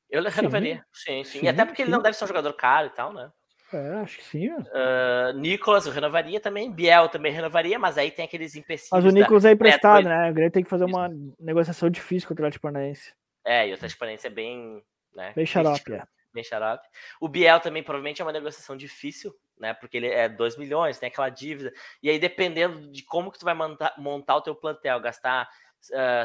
[0.09, 1.39] Eu renovaria, sim, sim.
[1.39, 1.95] Sim, E até porque ele sim.
[1.95, 3.32] não deve ser um jogador caro e tal, né?
[3.74, 4.49] É, acho que sim.
[4.74, 8.89] Ah, Nicolas eu renovaria também, Biel também renovaria, mas aí tem aqueles empecilhos.
[8.91, 10.30] Mas o da- Nicolas é emprestado, né?
[10.30, 11.09] O Grêmio tem que fazer uma
[11.39, 13.13] negociação difícil com o Atlético Paranaense.
[13.45, 14.84] É, e o transparência é bem.
[15.15, 16.03] Né, Bem xarope, é.
[16.34, 16.88] bem xarope.
[17.21, 19.76] O Biel também provavelmente é uma negociação difícil, né?
[19.76, 21.71] Porque ele é 2 milhões, tem aquela dívida.
[22.01, 25.47] E aí, dependendo de como que tu vai montar, montar o teu plantel, gastar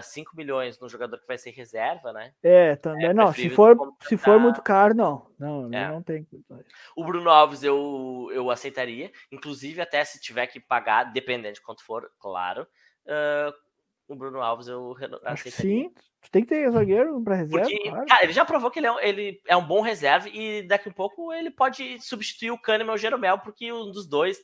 [0.02, 2.32] 5 milhões no jogador que vai ser reserva, né?
[2.42, 3.12] É, também.
[3.14, 5.26] não, se for, contratar- se for muito caro, não.
[5.38, 5.88] Não, É.
[5.88, 6.26] não tem.
[6.96, 11.84] O Bruno Alves eu, eu aceitaria, inclusive até se tiver que pagar, dependendo de quanto
[11.84, 12.66] for, claro.
[13.08, 13.52] ah,
[14.08, 15.50] o Bruno Alves eu aceitaria.
[15.50, 15.94] sim.
[16.20, 17.64] Tu tem que ter zagueiro pra reserva.
[17.68, 18.06] Porque, claro.
[18.06, 20.88] cara, ele já provou que ele é, um, ele é um bom reserva e daqui
[20.88, 24.38] a pouco ele pode substituir o Kahneman e o Jeromel, porque um dos dois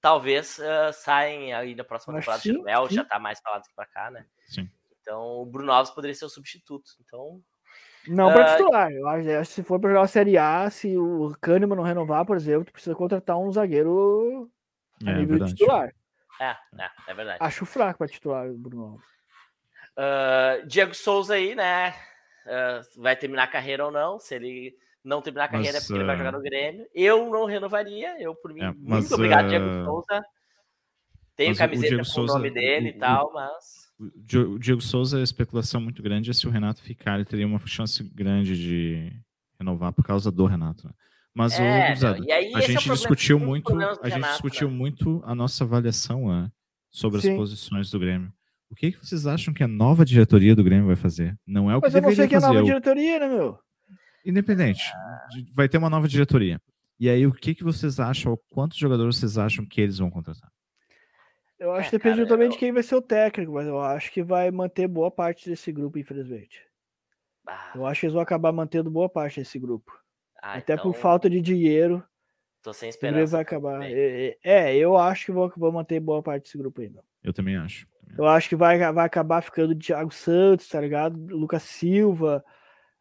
[0.00, 2.82] talvez ah, saem aí na próxima Acho temporada.
[2.84, 2.94] O sim, sim.
[2.96, 4.26] já tá mais pra lá do que pra cá, né?
[4.46, 4.68] Sim.
[5.00, 6.90] Então o Bruno Alves poderia ser o substituto.
[7.00, 7.42] Então,
[8.06, 8.90] Não pra Ah, titular.
[8.92, 12.24] Eu acho, que se for pra jogar a Série A, se o Kahneman não renovar,
[12.24, 14.50] por exemplo, tu precisa contratar um zagueiro
[15.04, 15.54] a É, nível de verdade.
[15.54, 15.94] titular.
[16.40, 16.50] é,
[16.82, 17.38] é, é verdade.
[17.40, 19.06] Acho fraco pra titular o Bruno Alves.
[19.96, 21.94] Ah, Diego Souza aí, né?
[22.46, 24.18] ah, vai terminar a carreira ou não?
[24.18, 26.86] Se ele não terminar a carreira é Mas, porque ele vai ah, jogar no Grêmio.
[26.94, 28.60] Eu não renovaria, eu por mim.
[28.62, 30.22] É, mas, muito obrigado, Diego ah, Souza.
[31.36, 33.54] Tenho mas o camiseta Diego com Souza- o nome dele o- e tal, mas.
[34.00, 37.24] O Di- o Diego Souza, a especulação muito grande é se o Renato ficar, ele
[37.24, 39.12] teria uma chance grande de
[39.58, 40.86] renovar por causa do Renato.
[40.86, 40.92] né?
[41.34, 44.32] Mas, É, meu, e aí a é o gente problema, discutiu muito, a gente Renato,
[44.32, 44.74] discutiu né?
[44.76, 46.50] muito a nossa avaliação né,
[46.90, 47.30] sobre Sim.
[47.32, 48.32] as posições do Grêmio.
[48.70, 51.36] O que, que vocês acham que a nova diretoria do Grêmio vai fazer?
[51.46, 52.52] Não é o que Mas eu não sei que é fazer.
[52.52, 53.58] nova o- diretoria, né, meu?
[54.28, 54.82] Independente,
[55.30, 56.60] de- vai ter uma nova diretoria.
[57.00, 60.10] E aí, o que, que vocês acham, ou quantos jogadores vocês acham que eles vão
[60.10, 60.50] contratar?
[61.58, 63.66] Eu acho É, que depende cara, também eu- de quem vai ser o técnico, mas
[63.66, 66.60] eu acho que vai manter boa parte desse grupo, infelizmente.
[67.46, 69.90] Ah, Eu acho que eles vão acabar mantendo boa parte desse grupo.
[70.42, 72.04] ah, Até então, por falta de dinheiro,
[72.62, 73.32] Tô sem esperança.
[73.32, 73.82] vai acabar.
[73.82, 77.02] É, é, é, eu acho que vão, vão manter boa parte desse grupo ainda.
[77.22, 77.88] Eu também acho.
[78.16, 81.16] Eu acho que vai, vai acabar ficando Thiago Santos, tá ligado?
[81.34, 82.44] Lucas Silva.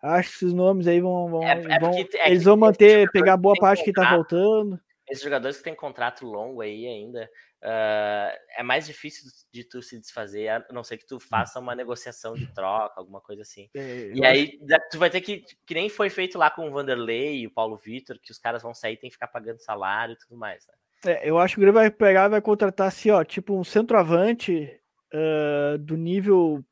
[0.01, 1.29] Acho que esses nomes aí vão.
[1.29, 4.01] vão, É- é vão- é eles que vão manter, pegar boa têm parte que tá
[4.03, 4.15] contrato.
[4.17, 4.79] voltando.
[5.09, 7.29] Esses jogadores que têm contrato longo aí ainda,
[7.63, 11.73] ah, é mais difícil de tu se desfazer, a não ser que tu faça uma
[11.73, 13.69] negociação de troca, alguma coisa assim.
[13.73, 16.71] É, E aí da- tu vai ter que, que nem foi feito lá com o
[16.71, 19.59] Vanderlei e o Paulo Vitor, que os caras vão sair e tem que ficar pagando
[19.61, 20.67] salário e tudo mais.
[20.67, 21.13] Né?
[21.13, 23.63] É, eu acho que o Grêmio vai pegar e vai contratar assim, ó, tipo um
[23.63, 24.77] centroavante
[25.13, 26.63] ah, do nível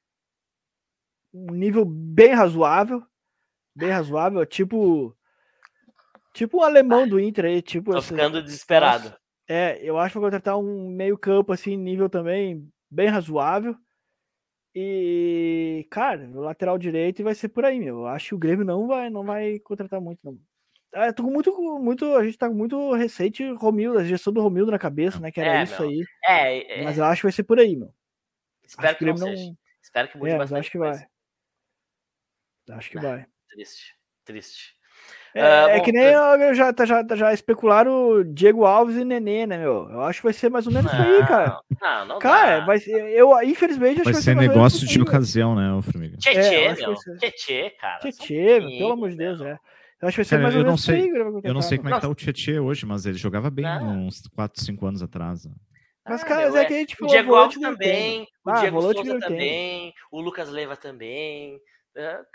[1.33, 3.05] um nível bem razoável,
[3.75, 5.15] bem razoável, tipo
[6.33, 9.05] tipo um alemão do Inter aí, tipo Tô esse- ficando desesperado.
[9.05, 9.19] Nossa.
[9.47, 13.75] é, eu acho que vai contratar um meio campo assim, nível também bem razoável.
[14.77, 17.99] E, cara, o lateral direito vai ser por aí, meu.
[17.99, 20.37] Eu acho que o Grêmio não vai, não vai contratar muito, não.
[20.93, 24.71] Ah, tô muito, muito, a gente tá com muito recente Romildo, a gestão do Romildo
[24.71, 25.31] na cabeça, né?
[25.31, 25.89] Que era É, isso meu.
[25.91, 26.03] aí.
[26.25, 27.93] É, é, Mas eu acho que vai ser por aí, meu.
[28.65, 29.49] espero acho que que o não Grêmio seja.
[29.49, 29.57] não.
[29.81, 31.07] Espero que mude É, bastante acho que coisa.
[32.67, 32.77] vai.
[32.77, 33.01] Acho que Ah.
[33.01, 33.25] vai.
[33.55, 33.93] Triste,
[34.25, 34.75] triste.
[35.33, 39.47] É, uh, é bom, que nem eu já, já, já especularam Diego Alves e Nenê,
[39.47, 39.89] né, meu?
[39.89, 41.59] Eu acho que vai ser mais ou menos isso aí, cara.
[41.81, 42.65] Não, não cara, dá.
[42.65, 45.81] vai ser, eu, infelizmente, acho vai que vai ser, ser negócio de ocasião, né, o
[45.81, 46.17] Formiga?
[46.17, 46.95] Tietê, é, meu.
[47.17, 47.99] Tietê, cara.
[47.99, 49.57] Tietê, pelo amor de Deus, é.
[50.01, 51.09] Eu acho que vai ser cara, mais ou menos sei,
[51.43, 54.07] Eu não sei como é que tá o Tietê hoje, mas ele jogava bem não.
[54.07, 55.47] uns 4, 5 anos atrás.
[56.05, 57.09] Mas, ah, cara, é, é que a gente falou.
[57.09, 61.55] O Diego Alves também, o ah, Diego Souza também, o Lucas Leiva também.
[61.95, 62.25] Uh,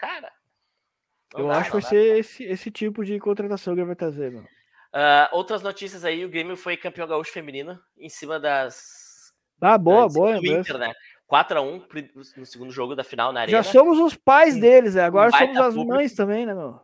[1.37, 4.31] eu dá, acho que vai ser esse, esse tipo de contratação que ele vai trazer,
[4.33, 4.49] mano.
[4.93, 9.33] Uh, outras notícias aí, o Grêmio foi campeão gaúcho feminino em cima das.
[9.61, 10.37] Ah, boa, boa.
[10.37, 10.93] Inter, né?
[11.31, 13.63] 4x1 no segundo jogo da final na Arena.
[13.63, 15.03] Já somos os pais deles, né?
[15.03, 15.95] agora somos as público.
[15.95, 16.81] mães também, né, meu?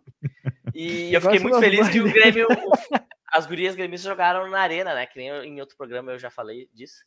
[0.73, 2.47] E eu fiquei muito feliz que o Grêmio,
[3.33, 5.05] as gurias gremistas jogaram na Arena, né?
[5.05, 7.05] Que nem em outro programa eu já falei disso.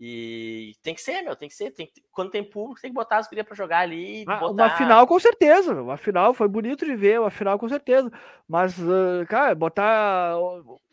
[0.00, 1.72] E tem que ser, meu, tem que ser.
[1.72, 4.24] Tem que, quando tem público, tem que botar as gurias pra jogar ali.
[4.28, 4.64] Ah, botar...
[4.64, 5.82] Uma final, com certeza.
[5.82, 8.10] Uma final foi bonito de ver, uma final, com certeza.
[8.46, 10.36] Mas, uh, cara, botar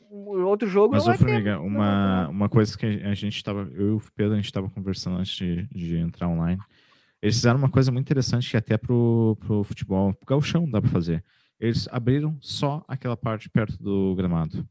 [0.09, 0.93] outro jogo.
[0.93, 3.69] Mas, ô, Formiga, uma, uma coisa que a gente tava.
[3.73, 6.59] Eu e o Pedro, a gente tava conversando antes de, de entrar online.
[7.21, 10.89] Eles fizeram uma coisa muito interessante que até pro, pro futebol, pro galchão dá pra
[10.89, 11.23] fazer.
[11.59, 14.67] Eles abriram só aquela parte perto do gramado.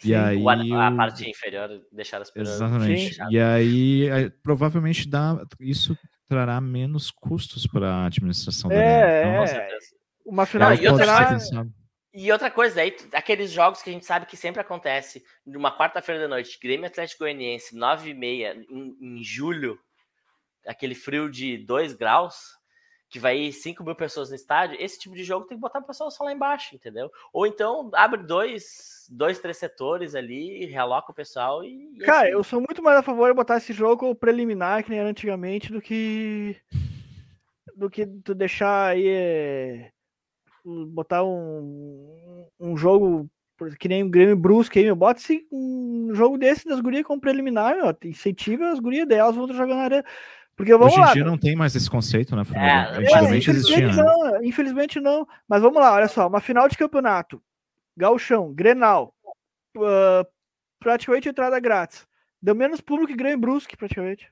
[0.00, 0.42] Sim, e aí,
[0.72, 2.56] a, a parte inferior deixar as pessoas.
[2.56, 3.18] Exatamente.
[3.30, 5.96] E aí, é, provavelmente dá, isso
[6.26, 9.78] trará menos custos para a administração é, da então, é.
[10.24, 11.38] Uma final e, outra,
[12.14, 16.22] e outra coisa, aí, aqueles jogos que a gente sabe que sempre acontece, numa quarta-feira
[16.22, 19.78] da noite, Grêmio Atlético Goianiense, 9 e meia, em, em julho,
[20.66, 22.59] aquele frio de 2 graus,
[23.10, 25.80] que vai ir 5 mil pessoas no estádio, esse tipo de jogo tem que botar
[25.80, 27.10] o pessoal só lá embaixo, entendeu?
[27.32, 31.90] Ou então abre dois, dois três setores ali, realoca o pessoal e.
[31.96, 32.32] e Cara, assim...
[32.32, 35.72] eu sou muito mais a favor de botar esse jogo preliminar, que nem era antigamente,
[35.72, 36.56] do que.
[37.74, 39.08] do que tu deixar aí.
[39.08, 39.90] É...
[40.64, 43.28] botar um, um jogo
[43.78, 44.96] que nem o Grêmio Brusque aí, meu.
[44.96, 47.94] Bota um jogo desse das gurias como preliminar, meu.
[48.04, 50.04] Incentiva as gurias delas, vão jogar na areia.
[50.60, 51.10] Porque vamos Hoje lá.
[51.10, 52.42] em dia não tem mais esse conceito, né?
[52.52, 53.86] É, Antigamente é, existia.
[53.86, 53.94] Né?
[53.94, 55.26] Não, infelizmente não.
[55.48, 57.42] Mas vamos lá, olha só, uma final de campeonato,
[57.96, 59.14] Galchão, Grenal,
[59.78, 60.26] uh,
[60.78, 62.06] praticamente entrada grátis.
[62.42, 64.30] Deu menos público que Grêmio Brusque, praticamente.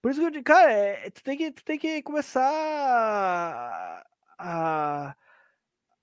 [0.00, 4.06] Por isso que eu digo, cara, é, tu, tem que, tu tem que começar a,
[4.38, 5.16] a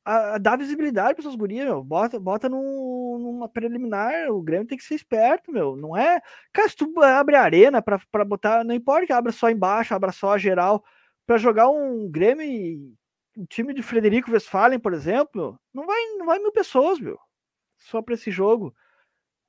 [0.06, 1.84] a, a dar visibilidade para essas gurias, meu.
[1.84, 4.32] Bota, bota num, numa preliminar.
[4.32, 5.76] O Grêmio tem que ser esperto, meu.
[5.76, 6.22] Não é.
[6.53, 8.64] Cara, se tu abre a arena para botar.
[8.64, 10.84] Não importa que abra só embaixo, abra só a geral.
[11.26, 12.93] para jogar um Grêmio e
[13.38, 17.20] um time de Frederico Westphalen, por exemplo, não vai, não vai mil pessoas, meu.
[17.78, 18.74] Só para esse jogo.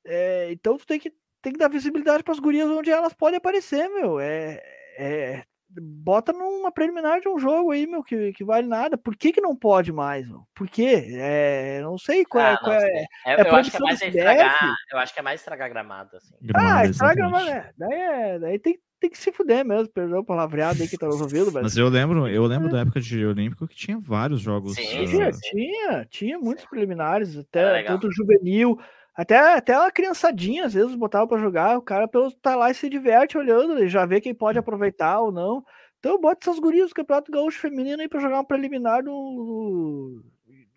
[0.04, 3.38] É, então tu tem que, tem que dar visibilidade para as gurias onde elas podem
[3.38, 4.18] aparecer, meu.
[4.20, 4.62] É,
[4.98, 5.44] é,
[5.80, 8.96] bota numa preliminar de um jogo aí, meu, que, que vale nada.
[8.96, 10.46] Por que, que não pode mais, meu?
[10.54, 11.06] Por quê?
[11.12, 12.88] É, não sei qual, é, ah, é, qual é.
[12.88, 16.16] é, é eu, acho que é mais estragar, eu acho que é mais estragar gramado,
[16.16, 16.34] assim.
[16.40, 17.70] Gramado, ah, estraga gramado, é.
[17.76, 21.06] Daí, é, daí tem, tem que se fuder mesmo, perdão o palavreado aí que tá
[21.06, 21.62] ouvindo, mas...
[21.62, 24.74] mas eu lembro, eu lembro da época de Olímpico que tinha vários jogos.
[24.74, 25.06] Sim, uh...
[25.06, 28.78] tinha, tinha, tinha muitos preliminares, até tanto juvenil,
[29.16, 32.74] até, até a criançadinha, às vezes, botava para jogar, o cara pelo tá lá e
[32.74, 35.64] se diverte olhando, ele já vê quem pode aproveitar ou não.
[35.98, 40.22] Então bota essas gurias do Campeonato Gaúcho Feminino aí para jogar uma preliminar do,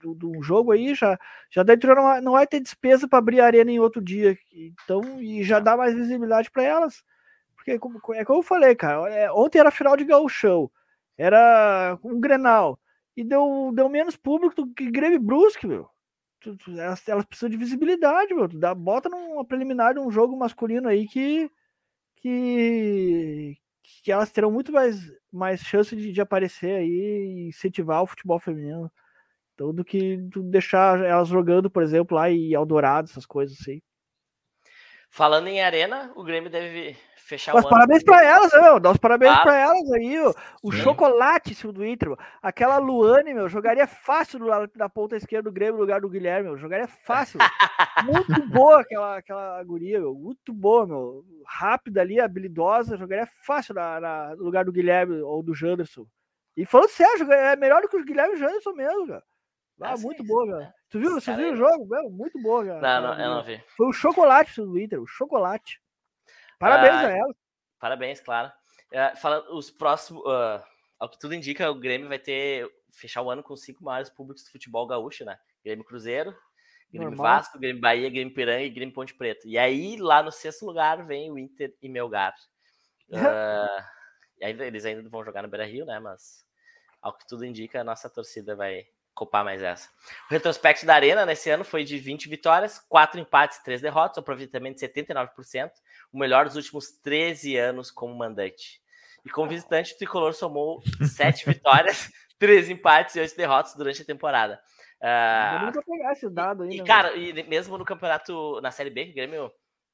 [0.02, 1.20] do, do, jogo aí, já,
[1.52, 4.38] já daí não vai, não vai ter despesa para abrir arena em outro dia.
[4.54, 7.04] Então, e já dá mais visibilidade para elas.
[7.56, 10.72] Porque como, é como eu falei, cara, é, ontem era final de gauchão,
[11.18, 12.80] era um Grenal,
[13.18, 15.90] e deu, deu menos público do que Grêmio Brusque, meu
[16.78, 18.48] elas, elas precisam de visibilidade, meu.
[18.48, 21.50] Dá, bota numa preliminar de um jogo masculino aí que,
[22.18, 23.58] que,
[24.04, 24.98] que elas terão muito mais,
[25.32, 28.92] mais chance de, de aparecer aí e incentivar o futebol feminino.
[29.56, 33.82] Então, do que deixar elas jogando, por exemplo, lá em Eldorado, essas coisas assim.
[35.10, 38.80] Falando em arena, o Grêmio deve fechar Mas parabéns para elas, meu.
[38.80, 40.20] Dá os parabéns ah, para elas aí.
[40.20, 40.34] Ó.
[40.64, 40.80] O sim.
[40.80, 42.16] chocolate do Inter.
[42.42, 46.10] Aquela Luane, meu, jogaria fácil do lado da ponta esquerda do Grêmio no lugar do
[46.10, 46.58] Guilherme, meu.
[46.58, 47.40] Jogaria fácil.
[48.06, 50.14] muito boa aquela, aquela guria, meu.
[50.14, 51.26] Muito boa, meu.
[51.46, 52.98] Rápida ali, habilidosa.
[52.98, 56.06] Jogaria fácil na, na, no lugar do Guilherme ou do Janderson.
[56.56, 59.24] E falando sério, é melhor do que o Guilherme e o Janderson mesmo, cara.
[59.82, 60.76] Ah, ah muito boa, cara.
[60.90, 61.12] Tu viu?
[61.12, 61.86] Você viu o jogo?
[61.88, 62.82] Meu, muito boa, cara.
[62.82, 63.64] Não, não, eu não vi.
[63.78, 65.82] Foi o chocolate do Inter, o chocolate.
[66.58, 67.36] Parabéns uh, a ela.
[67.80, 68.52] Parabéns, claro.
[68.92, 70.22] Uh, fala, os próximos.
[70.24, 70.62] Uh,
[71.00, 72.70] ao que tudo indica, o Grêmio vai ter.
[72.92, 75.38] fechar o ano com cinco maiores públicos do futebol gaúcho, né?
[75.64, 76.36] Grêmio Cruzeiro,
[76.92, 77.38] Grêmio Normal.
[77.38, 79.48] Vasco, Grêmio Bahia, Grêmio Piranga e Grêmio Ponte Preta.
[79.48, 82.34] E aí, lá no sexto lugar, vem o Inter e Melgar.
[83.10, 83.84] Uh,
[84.42, 86.00] e eles ainda vão jogar no Beira Rio, né?
[86.00, 86.46] Mas
[87.02, 89.90] ao que tudo indica, a nossa torcida vai copar mais essa.
[90.30, 94.18] O retrospecto da Arena nesse ano foi de 20 vitórias, 4 empates e 3 derrotas,
[94.18, 95.72] aproveitamento de 79%,
[96.12, 98.82] o melhor dos últimos 13 anos como mandante.
[99.26, 104.06] E como visitante, o Tricolor somou 7 vitórias, 3 empates e 8 derrotas durante a
[104.06, 104.62] temporada.
[105.02, 106.76] Uh, nunca pegar esse dado ainda.
[106.76, 109.52] E, cara, e mesmo no campeonato, na Série B, que o Grêmio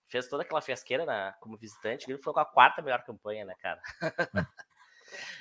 [0.07, 3.45] fez toda aquela fiasqueira na, como visitante, o Grêmio foi com a quarta melhor campanha,
[3.45, 3.79] né, cara?
[4.01, 4.45] É.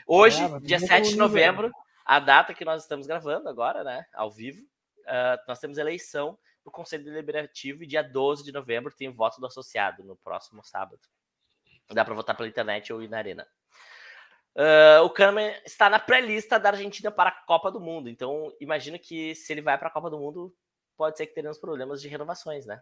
[0.06, 1.70] Hoje, é, dia 7 de novembro,
[2.04, 4.62] a data que nós estamos gravando agora, né, ao vivo,
[5.00, 9.40] uh, nós temos eleição do Conselho Deliberativo e dia 12 de novembro tem o voto
[9.40, 11.00] do associado, no próximo sábado.
[11.92, 13.46] Dá para votar pela internet ou ir na arena.
[14.56, 18.08] Uh, o Kahneman está na pré-lista da Argentina para a Copa do Mundo.
[18.08, 20.54] Então, imagino que se ele vai para a Copa do Mundo,
[20.96, 22.80] pode ser que tenhamos problemas de renovações, né?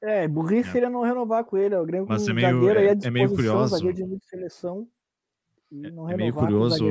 [0.00, 0.72] É, burrice é.
[0.72, 1.74] seria não renovar com ele.
[1.74, 3.92] É o Grêmio Mas é meio, é, é meio curioso.
[3.92, 4.88] de seleção.
[5.70, 6.84] E é, não é meio curioso.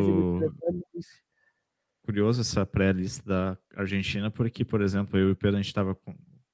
[2.04, 5.98] Curioso essa pré-lista da Argentina, porque, por exemplo, eu e o Pedro a gente estava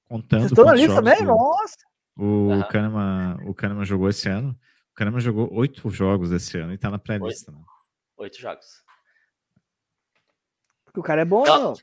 [0.08, 0.42] contando.
[0.42, 1.22] Vocês estão na lista também?
[1.24, 1.78] Nossa!
[2.16, 2.68] O, uhum.
[2.70, 4.58] Kahneman, o Kahneman jogou esse ano.
[4.92, 7.52] O Kahneman jogou oito jogos esse ano e tá na pré-lista.
[7.52, 7.60] Né?
[8.18, 8.84] Oito jogos.
[10.86, 11.74] Porque o cara é bom, não.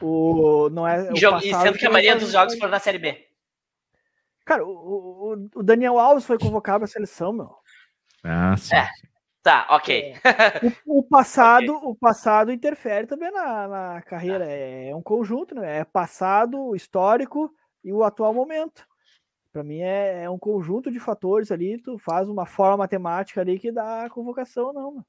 [0.00, 2.98] O, não é, e, jogo, e sendo que a maioria dos jogos foram na Série
[2.98, 3.28] B.
[4.44, 7.54] Cara, o, o, o Daniel Alves foi convocado à seleção, meu.
[8.24, 8.74] Ah, sim.
[8.74, 8.88] É.
[9.48, 10.12] Tá, ok.
[10.84, 11.88] O, o passado, okay.
[11.88, 14.44] o passado interfere também na, na carreira.
[14.44, 14.50] Ah.
[14.50, 15.78] É, é um conjunto, né?
[15.78, 17.50] É passado, histórico
[17.82, 18.86] e o atual momento.
[19.50, 21.80] Para mim é, é, um conjunto de fatores ali.
[21.80, 24.96] Tu faz uma forma matemática ali que dá a convocação, não.
[24.96, 25.06] Mano.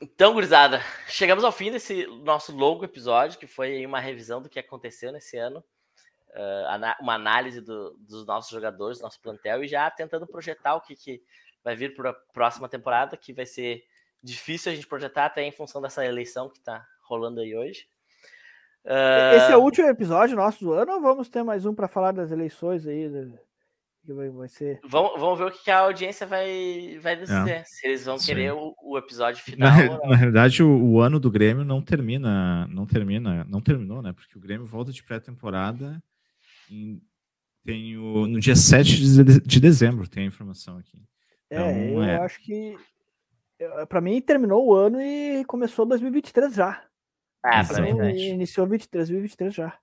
[0.00, 4.60] Então, gurizada, chegamos ao fim desse nosso longo episódio, que foi uma revisão do que
[4.60, 5.64] aconteceu nesse ano,
[6.30, 10.94] uh, uma análise do, dos nossos jogadores, nosso plantel, e já tentando projetar o que,
[10.94, 11.22] que
[11.64, 13.82] vai vir para a próxima temporada, que vai ser
[14.22, 17.86] difícil a gente projetar até em função dessa eleição que está rolando aí hoje.
[18.84, 19.36] Uh...
[19.36, 22.12] Esse é o último episódio nosso do ano ou vamos ter mais um para falar
[22.12, 23.08] das eleições aí?
[24.04, 24.80] Que vai, vai ser...
[24.84, 27.50] vamos, vamos ver o que a audiência vai, vai decidir.
[27.50, 27.64] É.
[27.64, 28.26] Se eles vão Sim.
[28.26, 29.70] querer o, o, episódio final.
[29.70, 34.12] Na, na realidade, o, o, ano do Grêmio não termina, não termina, não terminou, né?
[34.12, 36.02] Porque o Grêmio volta de pré-temporada
[37.64, 40.98] tem o, no dia 7 de, de dezembro, tem a informação aqui.
[41.52, 42.76] É, então, é, eu acho que
[43.88, 46.84] para mim terminou o ano e começou 2023 já.
[47.42, 47.90] Ah, pra mim
[48.30, 49.78] Iniciou 23, 2023 já.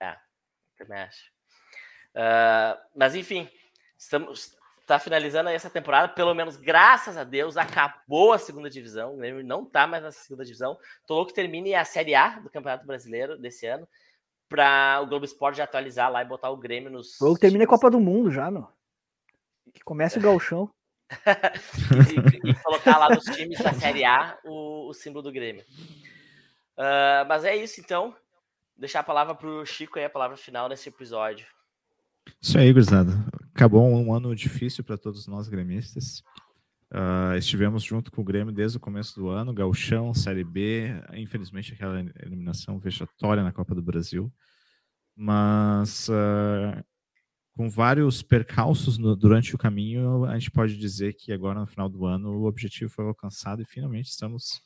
[0.00, 0.16] É,
[0.76, 1.30] também acho.
[2.14, 3.48] Uh, mas enfim,
[3.98, 4.56] estamos
[4.86, 9.14] tá finalizando essa temporada, pelo menos graças a Deus, acabou a segunda divisão.
[9.14, 10.78] O Grêmio não tá mais na segunda divisão.
[11.06, 13.86] Tô louco que termine a Série A do Campeonato Brasileiro desse ano,
[14.48, 17.20] para o Globo Esporte já atualizar lá e botar o Grêmio nos.
[17.20, 18.66] O termina a Copa do Mundo já, meu.
[19.72, 20.70] Que comece o galchão.
[22.44, 25.64] e, e, colocar lá nos times da Série A o, o símbolo do Grêmio.
[26.76, 28.14] Uh, mas é isso, então.
[28.76, 31.46] Deixar a palavra para o Chico aí, a palavra final nesse episódio.
[32.40, 33.12] Isso aí, gurizada.
[33.54, 36.22] Acabou um ano difícil para todos nós gremistas.
[36.90, 41.72] Uh, estivemos junto com o Grêmio desde o começo do ano, Gauchão, Série B, infelizmente
[41.72, 44.30] aquela eliminação vexatória na Copa do Brasil.
[45.16, 46.84] Mas uh,
[47.56, 51.88] com vários percalços no, durante o caminho, a gente pode dizer que agora no final
[51.88, 54.62] do ano o objetivo foi alcançado e finalmente estamos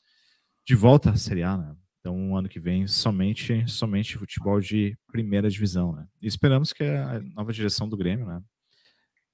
[0.64, 1.76] de volta à Série A, né?
[2.00, 6.06] Então, ano que vem, somente, somente futebol de primeira divisão, né?
[6.22, 8.40] E esperamos que a nova direção do Grêmio, né,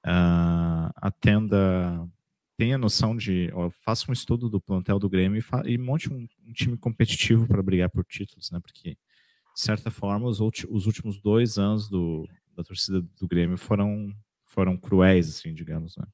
[0.06, 2.08] uh, atenda,
[2.56, 6.26] tenha noção de, ó, faça um estudo do plantel do Grêmio e, e monte um,
[6.46, 8.58] um time competitivo para brigar por títulos, né?
[8.60, 12.26] Porque, de certa forma, os, os últimos dois anos do,
[12.56, 14.12] da torcida do Grêmio foram,
[14.46, 16.04] foram cruéis, assim, digamos, né?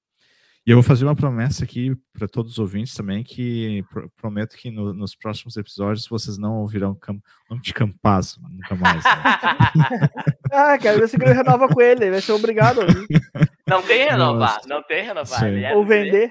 [0.68, 3.82] E eu vou fazer uma promessa aqui para todos os ouvintes também, que
[4.20, 7.18] prometo que no, nos próximos episódios vocês não ouvirão cam,
[7.48, 9.02] nome de Campazo, nunca mais.
[9.02, 9.10] Né?
[10.52, 12.80] ah, quero ver se o Grêmio renova com ele, vai ser obrigado.
[13.66, 15.42] Não tem renovar, não tem renovar.
[15.44, 16.30] É Ou vender.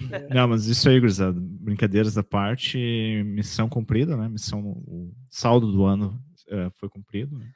[0.34, 4.30] Não, mas isso aí, gurizada, brincadeiras da parte, missão cumprida, né?
[4.30, 6.18] Missão, o saldo do ano
[6.48, 7.46] uh, foi cumprido, né?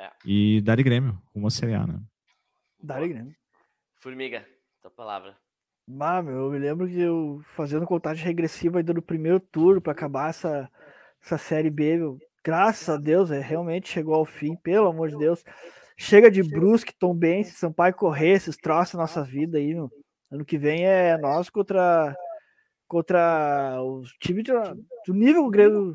[0.00, 0.10] É.
[0.24, 2.00] E Dari Grêmio, uma Série A, né?
[2.82, 3.34] Dari Grêmio.
[4.00, 4.46] Formiga,
[4.80, 5.36] tua palavra.
[6.00, 9.92] Ah, meu, eu me lembro que eu fazendo contagem regressiva ainda no primeiro turno para
[9.92, 10.70] acabar essa,
[11.22, 15.18] essa série B, meu, graças a Deus, é, realmente chegou ao fim, pelo amor de
[15.18, 15.44] Deus.
[15.98, 19.90] Chega de Brusque, Tom Benz, Sampaio Correr, esses troços na nossa vida aí, meu.
[20.30, 22.16] Ano que vem é nós contra
[22.88, 24.44] contra os times
[25.06, 25.94] do nível Grêmio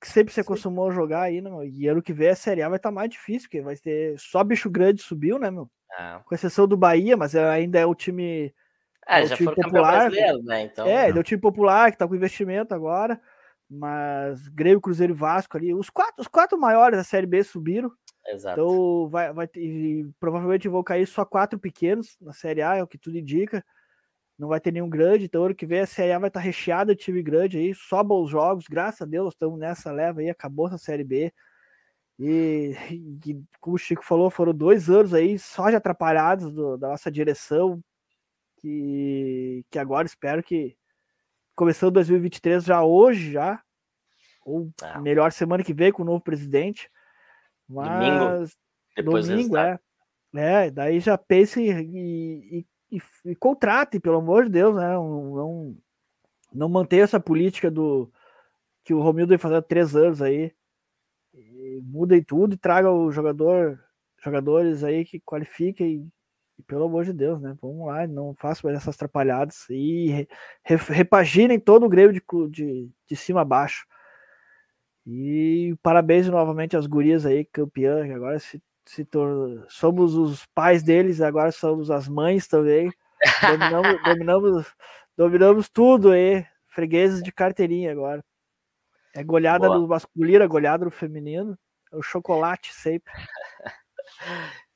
[0.00, 1.64] que sempre se acostumou a jogar aí, né, meu?
[1.64, 4.18] E ano que vem a Série A vai estar tá mais difícil, porque vai ter
[4.18, 5.70] só bicho grande subiu, né, meu?
[5.92, 6.20] Ah.
[6.24, 8.54] Com exceção do Bahia, mas ainda é o time
[9.06, 10.62] É, é já foi popular né?
[10.62, 13.20] Então, é, é o time popular que tá com investimento agora.
[13.68, 17.90] Mas Grêmio, Cruzeiro e Vasco ali, os quatro, os quatro maiores da Série B subiram.
[18.24, 18.60] Exato.
[18.60, 22.86] Então vai, vai ter, provavelmente vão cair só quatro pequenos na Série A, é o
[22.86, 23.64] que tudo indica.
[24.38, 26.94] Não vai ter nenhum grande, então ano que vem a Série A vai estar recheada
[26.94, 30.66] de time grande aí, só bons jogos, graças a Deus estamos nessa leva aí, acabou
[30.66, 31.32] essa Série B.
[32.18, 36.88] E, e, como o Chico falou, foram dois anos aí só de atrapalhados do, da
[36.88, 37.80] nossa direção,
[38.58, 40.76] que, que agora espero que
[41.54, 43.62] começando 2023 já hoje, já,
[44.44, 45.00] ou ah.
[45.00, 46.90] melhor semana que vem com o novo presidente.
[47.68, 48.52] Mas domingo,
[48.96, 49.78] depois domingo é.
[50.34, 51.70] É, daí já pense e,
[52.58, 54.88] e, e, e, contrate, pelo amor de Deus, né?
[54.88, 55.76] Não,
[56.52, 58.10] não, manter essa política do
[58.84, 60.52] que o Romildo vem fazendo há três anos aí.
[61.34, 63.78] E mudem tudo e traga o jogador,
[64.22, 66.10] jogadores aí que qualifiquem
[66.58, 67.56] e pelo amor de Deus, né?
[67.60, 70.26] Vamos lá, não façam mais essas atrapalhadas e
[70.64, 73.86] re, repaginem todo o Grêmio de, de, de cima a baixo.
[75.06, 80.82] E parabéns novamente às gurias aí, campeãs, que agora se, se tornam, somos os pais
[80.82, 82.90] deles, agora somos as mães também.
[83.42, 84.74] Dominamos, dominamos,
[85.16, 88.24] dominamos tudo aí, fregueses de carteirinha agora.
[89.14, 89.78] É goleada Boa.
[89.78, 91.58] no masculino, é goleada no feminino,
[91.92, 93.12] é o chocolate sempre.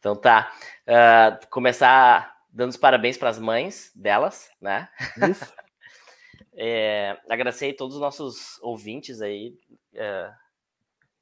[0.01, 0.51] Então tá.
[0.89, 4.89] Uh, começar dando os parabéns para as mães delas, né?
[5.31, 5.53] Isso.
[6.57, 9.55] é, agradecer a todos os nossos ouvintes aí
[9.95, 10.35] uh,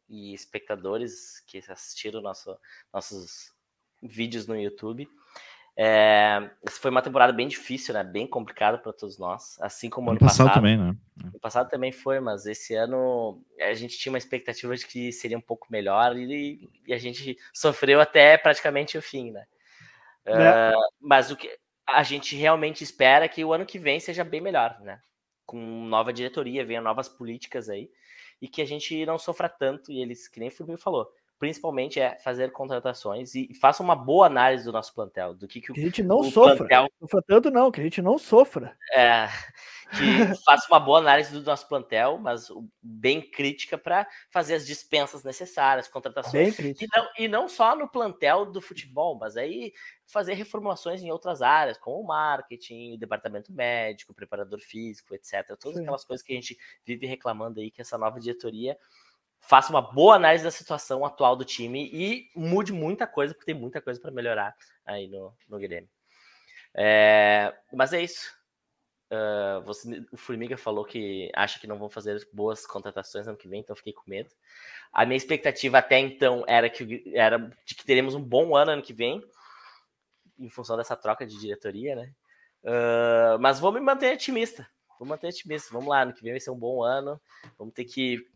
[0.08, 2.56] e espectadores que assistiram nosso,
[2.92, 3.52] nossos
[4.02, 5.08] vídeos no YouTube.
[5.80, 8.02] É, essa foi uma temporada bem difícil, né?
[8.02, 10.54] Bem complicada para todos nós, assim como ano, ano passado, passado.
[10.56, 10.96] também, né?
[11.22, 15.38] Ano passado também foi, mas esse ano a gente tinha uma expectativa de que seria
[15.38, 19.46] um pouco melhor e, e a gente sofreu até praticamente o fim, né?
[20.24, 20.32] É.
[20.72, 21.48] Uh, mas o que
[21.86, 25.00] a gente realmente espera é que o ano que vem seja bem melhor, né?
[25.46, 27.88] Com nova diretoria, venham novas políticas aí
[28.40, 29.90] e que a gente não sofra tanto.
[29.92, 34.26] E eles, que nem o Firmino falou, principalmente é fazer contratações e faça uma boa
[34.26, 36.56] análise do nosso plantel, do que, que, que a gente não sofra.
[36.56, 36.88] Plantel...
[37.00, 38.76] Sofra tanto não, que a gente não sofra.
[38.92, 39.28] É,
[39.96, 42.48] que faça uma boa análise do nosso plantel, mas
[42.82, 46.58] bem crítica para fazer as dispensas necessárias, contratações.
[46.58, 49.72] E não, e não só no plantel do futebol, mas aí
[50.06, 55.56] fazer reformulações em outras áreas, como o marketing, o departamento médico, preparador físico, etc.
[55.58, 55.82] Todas Sim.
[55.82, 58.76] aquelas coisas que a gente vive reclamando aí que essa nova diretoria
[59.40, 63.60] faça uma boa análise da situação atual do time e mude muita coisa, porque tem
[63.60, 65.88] muita coisa para melhorar aí no, no Grêmio.
[66.74, 68.36] É, mas é isso.
[69.10, 73.48] Uh, você, o Formiga falou que acha que não vão fazer boas contratações ano que
[73.48, 74.30] vem, então fiquei com medo.
[74.92, 78.82] A minha expectativa até então era que era de que teremos um bom ano ano
[78.82, 79.22] que vem,
[80.38, 82.12] em função dessa troca de diretoria, né?
[82.62, 84.68] Uh, mas vou me manter otimista.
[84.98, 85.72] Vou manter otimista.
[85.72, 87.20] Vamos lá, ano que vem vai ser um bom ano.
[87.56, 88.26] Vamos ter que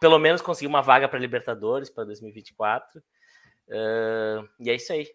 [0.00, 3.00] pelo menos conseguir uma vaga para Libertadores para 2024.
[3.68, 5.06] Uh, e é isso aí.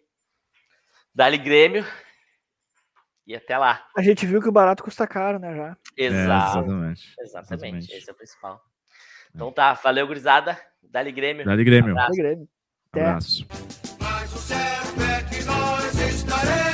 [1.14, 1.84] Dali Grêmio.
[3.26, 3.86] E até lá.
[3.96, 5.56] A gente viu que o barato custa caro, né?
[5.56, 5.76] Já.
[5.96, 6.58] Exato.
[6.58, 7.14] É, exatamente.
[7.18, 7.54] exatamente.
[7.54, 7.92] Exatamente.
[7.94, 8.56] Esse é o principal.
[8.56, 9.30] É.
[9.34, 10.60] Então tá, valeu, gurizada.
[10.82, 11.44] Dali Grêmio.
[11.44, 11.92] Dali Grêmio.
[11.92, 12.10] Abraço.
[12.10, 12.48] Dali Grêmio.
[12.92, 13.00] Até.
[13.02, 13.46] Abraço.
[14.00, 16.73] Mas o certo é que nós estaremos.